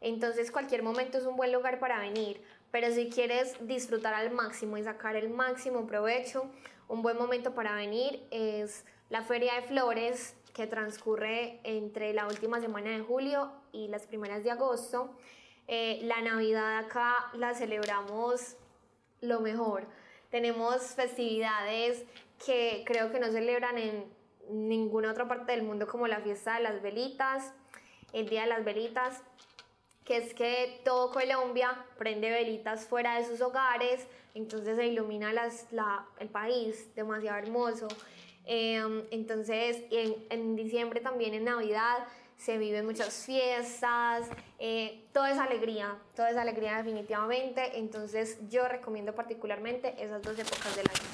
Entonces 0.00 0.50
cualquier 0.50 0.82
momento 0.82 1.18
es 1.18 1.24
un 1.24 1.36
buen 1.36 1.52
lugar 1.52 1.78
para 1.78 1.98
venir. 1.98 2.42
Pero 2.70 2.90
si 2.90 3.10
quieres 3.10 3.54
disfrutar 3.66 4.14
al 4.14 4.30
máximo 4.30 4.78
y 4.78 4.82
sacar 4.82 5.16
el 5.16 5.28
máximo 5.28 5.86
provecho, 5.86 6.46
un 6.88 7.02
buen 7.02 7.18
momento 7.18 7.54
para 7.54 7.74
venir 7.74 8.26
es 8.30 8.84
la 9.10 9.22
Feria 9.22 9.54
de 9.54 9.62
Flores 9.62 10.34
que 10.54 10.66
transcurre 10.66 11.60
entre 11.64 12.12
la 12.12 12.26
última 12.26 12.60
semana 12.60 12.90
de 12.90 13.00
julio 13.00 13.52
y 13.72 13.88
las 13.88 14.06
primeras 14.06 14.44
de 14.44 14.50
agosto. 14.50 15.10
Eh, 15.68 16.00
la 16.02 16.20
Navidad 16.20 16.78
acá 16.78 17.30
la 17.34 17.54
celebramos 17.54 18.56
lo 19.20 19.40
mejor. 19.40 19.86
Tenemos 20.30 20.82
festividades 20.94 22.04
que 22.44 22.82
creo 22.86 23.12
que 23.12 23.20
no 23.20 23.30
celebran 23.30 23.78
en 23.78 24.04
ninguna 24.50 25.10
otra 25.10 25.28
parte 25.28 25.52
del 25.52 25.62
mundo 25.62 25.86
como 25.86 26.06
la 26.06 26.20
fiesta 26.20 26.54
de 26.54 26.62
las 26.62 26.82
velitas, 26.82 27.52
el 28.12 28.28
Día 28.28 28.42
de 28.42 28.48
las 28.48 28.64
Velitas, 28.64 29.22
que 30.04 30.18
es 30.18 30.34
que 30.34 30.80
todo 30.84 31.10
Colombia 31.10 31.84
prende 31.96 32.30
velitas 32.30 32.86
fuera 32.86 33.18
de 33.18 33.24
sus 33.24 33.40
hogares, 33.40 34.06
entonces 34.34 34.76
se 34.76 34.86
ilumina 34.86 35.32
las, 35.32 35.72
la, 35.72 36.06
el 36.18 36.28
país, 36.28 36.94
demasiado 36.94 37.38
hermoso. 37.38 37.88
Eh, 38.44 39.06
entonces, 39.10 39.84
en, 39.90 40.16
en, 40.30 40.56
diciembre 40.56 41.00
también, 41.00 41.34
en 41.34 41.44
Navidad, 41.44 41.98
se 42.42 42.58
viven 42.58 42.84
muchas 42.84 43.24
fiestas, 43.24 44.28
eh, 44.58 45.04
toda 45.12 45.30
esa 45.30 45.44
alegría, 45.44 45.96
toda 46.16 46.30
esa 46.30 46.42
alegría 46.42 46.76
definitivamente. 46.76 47.78
Entonces, 47.78 48.38
yo 48.50 48.66
recomiendo 48.66 49.14
particularmente 49.14 49.94
esas 50.02 50.22
dos 50.22 50.36
épocas 50.38 50.74
del 50.74 50.86
año. 50.88 51.08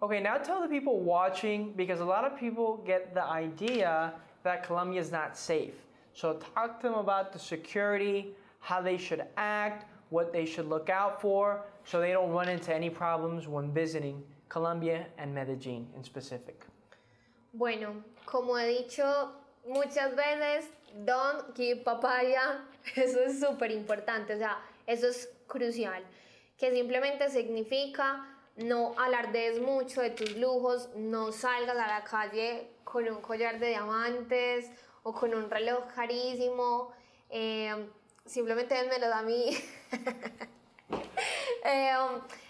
Okay, 0.00 0.20
now 0.20 0.36
tell 0.36 0.60
the 0.60 0.68
people 0.68 1.00
watching 1.00 1.72
because 1.74 2.02
a 2.02 2.04
lot 2.04 2.24
of 2.24 2.38
people 2.38 2.84
get 2.84 3.14
the 3.14 3.22
idea 3.22 4.12
that 4.42 4.66
Colombia 4.66 5.00
is 5.00 5.10
not 5.10 5.36
safe. 5.36 5.74
So 6.12 6.34
talk 6.54 6.80
to 6.80 6.88
them 6.88 6.98
about 6.98 7.32
the 7.32 7.38
security, 7.38 8.34
how 8.60 8.82
they 8.82 8.98
should 8.98 9.24
act, 9.36 9.86
what 10.10 10.32
they 10.32 10.44
should 10.44 10.68
look 10.68 10.90
out 10.90 11.22
for, 11.22 11.64
so 11.84 11.98
they 11.98 12.12
don't 12.12 12.30
run 12.30 12.48
into 12.48 12.74
any 12.74 12.90
problems 12.90 13.48
when 13.48 13.72
visiting 13.72 14.22
Colombia 14.50 15.06
and 15.16 15.34
Medellin 15.34 15.86
in 15.96 16.04
specific. 16.04 16.66
Bueno, 17.54 18.02
como 18.26 18.56
he 18.56 18.82
dicho 18.82 19.30
muchas 19.64 20.14
veces, 20.16 20.70
don't 21.04 21.56
give 21.56 21.82
papaya, 21.82 22.64
eso 22.96 23.20
es 23.20 23.40
súper 23.40 23.70
importante, 23.70 24.34
o 24.34 24.38
sea, 24.38 24.58
eso 24.86 25.08
es 25.08 25.30
crucial, 25.46 26.02
que 26.58 26.72
simplemente 26.72 27.30
significa 27.30 28.28
no 28.56 28.94
alardees 28.98 29.60
mucho 29.60 30.02
de 30.02 30.10
tus 30.10 30.36
lujos, 30.36 30.90
no 30.94 31.32
salgas 31.32 31.76
a 31.76 31.86
la 31.86 32.04
calle 32.04 32.68
con 32.84 33.08
un 33.08 33.20
collar 33.22 33.58
de 33.58 33.68
diamantes 33.68 34.70
o 35.02 35.14
con 35.14 35.34
un 35.34 35.50
reloj 35.50 35.86
carísimo, 35.94 36.92
eh, 37.30 37.88
simplemente 38.26 38.74
dénmelo 38.74 39.12
a 39.12 39.22
mí. 39.22 39.56
eh, 41.64 41.94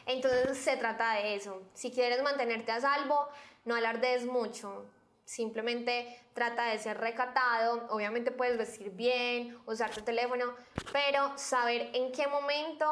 entonces 0.06 0.58
se 0.58 0.76
trata 0.76 1.14
de 1.14 1.36
eso. 1.36 1.62
Si 1.74 1.90
quieres 1.92 2.22
mantenerte 2.22 2.72
a 2.72 2.80
salvo, 2.80 3.28
no 3.64 3.74
alardees 3.74 4.26
mucho. 4.26 4.84
Simplemente 5.24 6.18
trata 6.34 6.64
de 6.70 6.78
ser 6.78 6.98
recatado. 6.98 7.86
Obviamente 7.90 8.30
puedes 8.30 8.58
vestir 8.58 8.90
bien, 8.90 9.56
usar 9.66 9.90
tu 9.90 10.02
teléfono, 10.02 10.54
pero 10.92 11.36
saber 11.36 11.90
en 11.94 12.12
qué 12.12 12.26
momento 12.26 12.86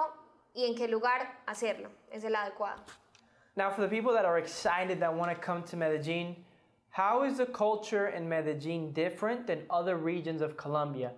y 0.54 0.64
en 0.66 0.74
qué 0.74 0.88
lugar 0.88 1.40
hacerlo 1.46 1.90
es 2.10 2.24
el 2.24 2.34
adecuado. 2.34 2.82
Now, 3.56 3.70
for 3.70 3.82
the 3.82 3.88
people 3.88 4.12
that 4.12 4.24
are 4.24 4.38
excited 4.38 5.00
that 5.00 5.12
want 5.12 5.30
to 5.30 5.36
come 5.36 5.62
to 5.64 5.76
Medellin, 5.76 6.36
how 6.90 7.24
is 7.24 7.38
the 7.38 7.46
culture 7.46 8.08
in 8.08 8.28
Medellin 8.28 8.92
different 8.92 9.46
than 9.46 9.64
other 9.68 9.96
regions 9.96 10.40
of 10.40 10.56
Colombia? 10.56 11.12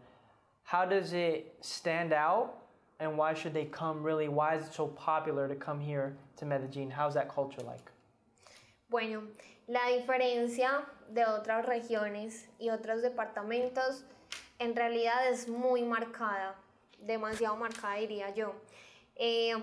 How 0.65 0.85
does 0.85 1.13
it 1.13 1.55
stand 1.61 2.13
out? 2.13 2.59
And 3.01 3.19
why 3.19 3.35
should 3.35 3.53
they 3.53 3.67
come 3.67 4.03
really? 4.03 4.29
Why 4.29 4.57
is 4.57 4.67
it 4.67 4.75
so 4.75 4.89
popular 4.89 5.47
to 5.47 5.55
come 5.55 5.79
here 5.79 6.17
to 6.39 6.47
Medellin? 6.47 6.91
How's 6.91 7.15
that 7.15 7.29
culture 7.29 7.63
like? 7.63 7.92
Bueno, 8.93 9.23
la 9.69 9.89
diferencia 9.89 10.85
de 11.09 11.25
otras 11.25 11.65
regiones 11.65 12.51
y 12.59 12.69
otros 12.69 13.01
departamentos 13.01 14.05
en 14.59 14.77
realidad 14.77 15.31
es 15.31 15.49
muy 15.49 15.83
marcada, 15.83 16.61
demasiado 16.99 17.57
marcada 17.57 17.95
diría 17.95 18.35
yo. 18.35 18.55
Eh, 19.17 19.55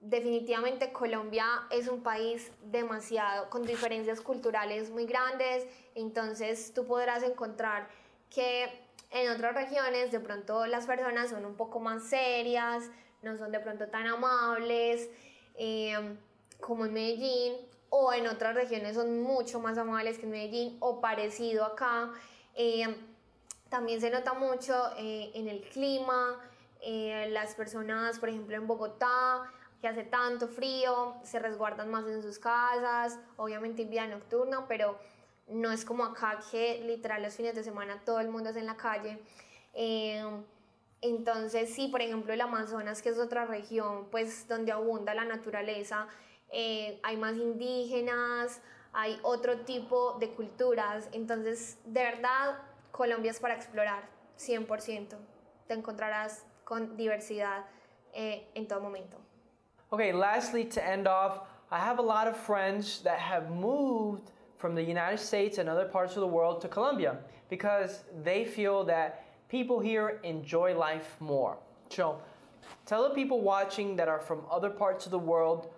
definitivamente 0.00 0.92
Colombia 0.92 1.44
es 1.70 1.88
un 1.88 2.02
país 2.02 2.50
demasiado 2.62 3.50
con 3.50 3.66
diferencias 3.66 4.22
culturales 4.22 4.88
muy 4.88 5.04
grandes, 5.04 5.66
entonces 5.94 6.72
tú 6.72 6.86
podrás 6.86 7.22
encontrar 7.22 7.90
que 8.30 8.80
en 9.10 9.30
otras 9.30 9.54
regiones 9.54 10.10
de 10.10 10.20
pronto 10.20 10.64
las 10.64 10.86
personas 10.86 11.28
son 11.28 11.44
un 11.44 11.54
poco 11.54 11.80
más 11.80 12.04
serias, 12.04 12.84
no 13.20 13.36
son 13.36 13.52
de 13.52 13.60
pronto 13.60 13.88
tan 13.88 14.06
amables, 14.06 15.10
eh, 15.56 16.16
como 16.60 16.86
en 16.86 16.94
Medellín, 16.94 17.73
o 17.96 18.12
en 18.12 18.26
otras 18.26 18.56
regiones 18.56 18.96
son 18.96 19.22
mucho 19.22 19.60
más 19.60 19.78
amables 19.78 20.18
que 20.18 20.24
en 20.24 20.32
Medellín, 20.32 20.76
o 20.80 21.00
parecido 21.00 21.64
acá. 21.64 22.10
Eh, 22.56 22.92
también 23.68 24.00
se 24.00 24.10
nota 24.10 24.34
mucho 24.34 24.74
eh, 24.98 25.30
en 25.34 25.46
el 25.46 25.60
clima, 25.60 26.40
eh, 26.80 27.28
las 27.30 27.54
personas, 27.54 28.18
por 28.18 28.30
ejemplo, 28.30 28.56
en 28.56 28.66
Bogotá, 28.66 29.48
que 29.80 29.86
hace 29.86 30.02
tanto 30.02 30.48
frío, 30.48 31.14
se 31.22 31.38
resguardan 31.38 31.88
más 31.88 32.04
en 32.08 32.20
sus 32.20 32.40
casas, 32.40 33.20
obviamente 33.36 33.82
en 33.82 33.90
vida 33.90 34.08
nocturna, 34.08 34.66
pero 34.66 34.98
no 35.46 35.70
es 35.70 35.84
como 35.84 36.04
acá 36.04 36.40
que 36.50 36.82
literal 36.84 37.22
los 37.22 37.34
fines 37.34 37.54
de 37.54 37.62
semana 37.62 38.02
todo 38.04 38.18
el 38.18 38.28
mundo 38.28 38.50
es 38.50 38.56
en 38.56 38.66
la 38.66 38.76
calle. 38.76 39.20
Eh, 39.72 40.20
entonces, 41.00 41.72
sí, 41.72 41.86
por 41.86 42.02
ejemplo, 42.02 42.32
el 42.32 42.40
Amazonas, 42.40 43.02
que 43.02 43.10
es 43.10 43.18
otra 43.18 43.44
región, 43.44 44.08
pues 44.10 44.48
donde 44.48 44.72
abunda 44.72 45.14
la 45.14 45.24
naturaleza, 45.24 46.08
eh, 46.54 47.00
hay 47.02 47.16
más 47.16 47.34
indígenas, 47.34 48.62
hay 48.92 49.18
otro 49.22 49.58
tipo 49.64 50.16
de 50.20 50.30
culturas. 50.30 51.08
Entonces, 51.12 51.78
de 51.84 52.02
verdad, 52.04 52.58
Colombia 52.92 53.32
es 53.32 53.40
para 53.40 53.54
explorar, 53.54 54.04
100%. 54.38 55.16
Te 55.66 55.74
encontrarás 55.74 56.46
con 56.64 56.96
diversidad 56.96 57.64
eh, 58.12 58.48
en 58.54 58.66
todo 58.68 58.80
momento. 58.80 59.18
Okay, 59.90 60.12
lastly, 60.12 60.64
to 60.64 60.82
end 60.82 61.06
off, 61.06 61.40
I 61.70 61.78
have 61.78 61.98
a 61.98 62.02
lot 62.02 62.28
of 62.28 62.36
friends 62.36 63.00
that 63.02 63.18
have 63.18 63.50
moved 63.50 64.30
from 64.56 64.74
the 64.74 64.82
United 64.82 65.18
States 65.18 65.58
and 65.58 65.68
other 65.68 65.86
parts 65.86 66.16
of 66.16 66.20
the 66.20 66.26
world 66.26 66.60
to 66.62 66.68
Colombia 66.68 67.18
because 67.50 68.04
they 68.22 68.44
feel 68.44 68.84
that 68.84 69.24
people 69.48 69.80
here 69.80 70.20
enjoy 70.22 70.76
life 70.76 71.16
more. 71.20 71.56
So, 71.90 72.20
tell 72.86 73.08
the 73.08 73.14
people 73.14 73.40
watching 73.40 73.96
that 73.96 74.08
are 74.08 74.20
from 74.20 74.42
other 74.50 74.70
parts 74.70 75.04
of 75.04 75.10
the 75.10 75.18
world 75.18 75.73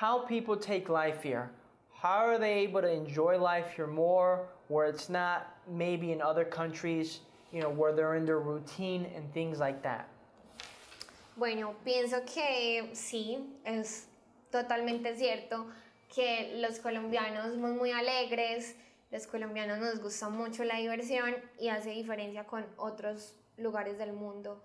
how 0.00 0.20
people 0.20 0.56
take 0.56 0.88
life 0.88 1.22
here. 1.22 1.50
How 1.92 2.24
are 2.24 2.38
they 2.38 2.54
able 2.64 2.80
to 2.80 2.90
enjoy 2.90 3.36
life 3.38 3.66
here 3.76 3.86
more 3.86 4.48
where 4.68 4.86
it's 4.86 5.10
not 5.10 5.54
maybe 5.68 6.12
in 6.12 6.22
other 6.22 6.42
countries, 6.42 7.20
you 7.52 7.60
know, 7.60 7.68
where 7.68 7.92
they're 7.92 8.14
in 8.14 8.24
their 8.24 8.38
routine 8.38 9.06
and 9.14 9.30
things 9.34 9.58
like 9.58 9.82
that? 9.82 10.08
Bueno, 11.36 11.74
pienso 11.84 12.24
que 12.24 12.94
sí, 12.94 13.44
es 13.66 14.06
totalmente 14.50 15.14
cierto 15.18 15.66
que 16.08 16.52
los 16.56 16.78
colombianos 16.78 17.52
somos 17.52 17.76
muy 17.76 17.92
alegres, 17.92 18.74
los 19.12 19.26
colombianos 19.26 19.80
nos 19.80 19.98
gusta 20.00 20.30
mucho 20.30 20.64
la 20.64 20.76
diversión 20.76 21.34
y 21.60 21.68
hace 21.68 21.90
diferencia 21.90 22.44
con 22.44 22.64
otros 22.78 23.34
lugares 23.58 23.98
del 23.98 24.14
mundo. 24.14 24.62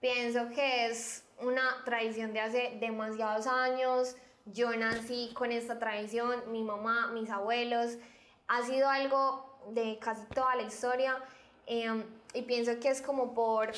Pienso 0.00 0.48
que 0.50 0.86
es 0.86 1.24
una 1.40 1.82
tradición 1.84 2.32
de 2.32 2.40
hace 2.40 2.76
demasiados 2.78 3.48
años, 3.48 4.14
yo 4.46 4.74
nací 4.76 5.30
con 5.34 5.52
esta 5.52 5.78
tradición, 5.78 6.50
mi 6.52 6.62
mamá, 6.62 7.08
mis 7.12 7.30
abuelos, 7.30 7.98
ha 8.48 8.62
sido 8.62 8.88
algo 8.88 9.58
de 9.70 9.98
casi 9.98 10.24
toda 10.26 10.54
la 10.54 10.62
historia 10.62 11.16
em, 11.66 12.04
y 12.32 12.42
pienso 12.42 12.78
que 12.78 12.88
es 12.88 13.02
como 13.02 13.34
por 13.34 13.72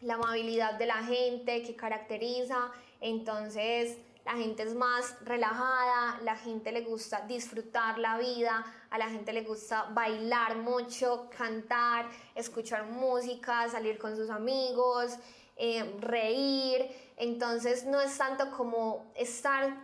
la 0.00 0.14
amabilidad 0.14 0.78
de 0.78 0.86
la 0.86 1.02
gente 1.02 1.62
que 1.62 1.76
caracteriza, 1.76 2.70
entonces 3.00 3.98
la 4.24 4.32
gente 4.32 4.62
es 4.62 4.74
más 4.74 5.16
relajada, 5.22 6.18
la 6.22 6.36
gente 6.36 6.72
le 6.72 6.80
gusta 6.80 7.26
disfrutar 7.26 7.98
la 7.98 8.16
vida, 8.16 8.64
a 8.88 8.96
la 8.96 9.10
gente 9.10 9.34
le 9.34 9.42
gusta 9.42 9.84
bailar 9.90 10.56
mucho, 10.56 11.28
cantar, 11.36 12.06
escuchar 12.34 12.86
música, 12.86 13.68
salir 13.68 13.98
con 13.98 14.16
sus 14.16 14.30
amigos, 14.30 15.18
em, 15.56 16.00
reír. 16.00 16.88
Entonces 17.16 17.84
no 17.84 18.00
es 18.00 18.16
tanto 18.18 18.50
como 18.50 19.12
estar 19.14 19.76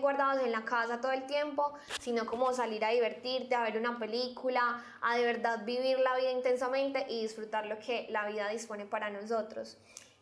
guardados 0.00 0.42
en 0.42 0.50
la 0.50 0.64
casa 0.64 1.00
todo 1.00 1.12
el 1.12 1.26
tiempo, 1.26 1.74
sino 2.00 2.26
como 2.26 2.52
salir 2.52 2.84
a 2.84 2.90
divertirte, 2.90 3.54
a 3.54 3.62
ver 3.62 3.78
una 3.78 3.98
película, 3.98 4.82
a 5.00 5.16
de 5.16 5.24
verdad 5.24 5.64
vivir 5.64 6.00
la 6.00 6.16
vida 6.16 6.30
intensamente 6.30 7.06
y 7.08 7.22
disfrutar 7.22 7.66
lo 7.66 7.78
que 7.78 8.06
la 8.10 8.26
vida 8.26 8.48
dispone 8.48 8.84
para 8.84 9.10
nosotros. 9.10 9.78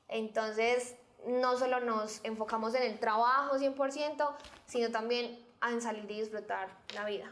Entonces, 0.09 0.97
no 1.27 1.57
solo 1.57 1.81
nos 1.81 2.21
enfocamos 2.25 2.75
en 2.75 2.83
el 2.83 2.99
trabajo 2.99 3.57
100%, 3.57 4.35
sino 4.67 4.91
también 4.91 5.39
en 5.67 5.81
salir 5.81 6.11
y 6.11 6.21
disfrutar 6.21 6.69
la 6.95 7.05
vida. 7.05 7.31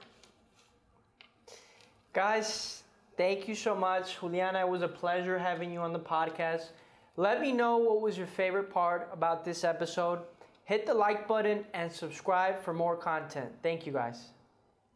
Guys, 2.15 2.83
thank 3.17 3.47
you 3.47 3.55
so 3.55 3.75
much. 3.75 4.19
Juliana, 4.19 4.61
it 4.61 4.69
was 4.69 4.83
a 4.83 4.89
pleasure 4.89 5.39
having 5.39 5.73
you 5.73 5.81
on 5.81 5.93
the 5.93 5.99
podcast. 5.99 6.73
Let 7.21 7.43
me 7.43 7.53
know 7.53 7.77
what 7.77 8.01
was 8.01 8.17
your 8.17 8.27
favorite 8.27 8.73
part 8.73 9.11
about 9.13 9.45
this 9.45 9.63
episode. 9.63 10.21
Hit 10.65 10.87
the 10.87 10.95
like 10.95 11.29
button 11.29 11.67
and 11.75 11.93
subscribe 11.93 12.59
for 12.63 12.73
more 12.73 12.97
content. 12.97 13.53
Thank 13.63 13.85
you 13.85 13.93
guys. 13.93 14.31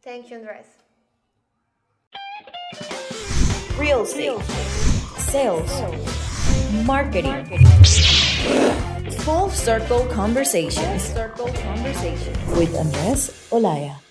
Thank 0.01 0.31
you, 0.31 0.37
Andres. 0.37 0.65
Real 3.77 4.01
estate, 4.01 4.41
sales, 5.19 5.69
marketing. 6.83 7.45
Full 9.19 9.51
Circle 9.51 10.07
Conversations 10.07 11.13
with 12.57 12.75
Andres 12.75 13.29
Olaya. 13.51 14.04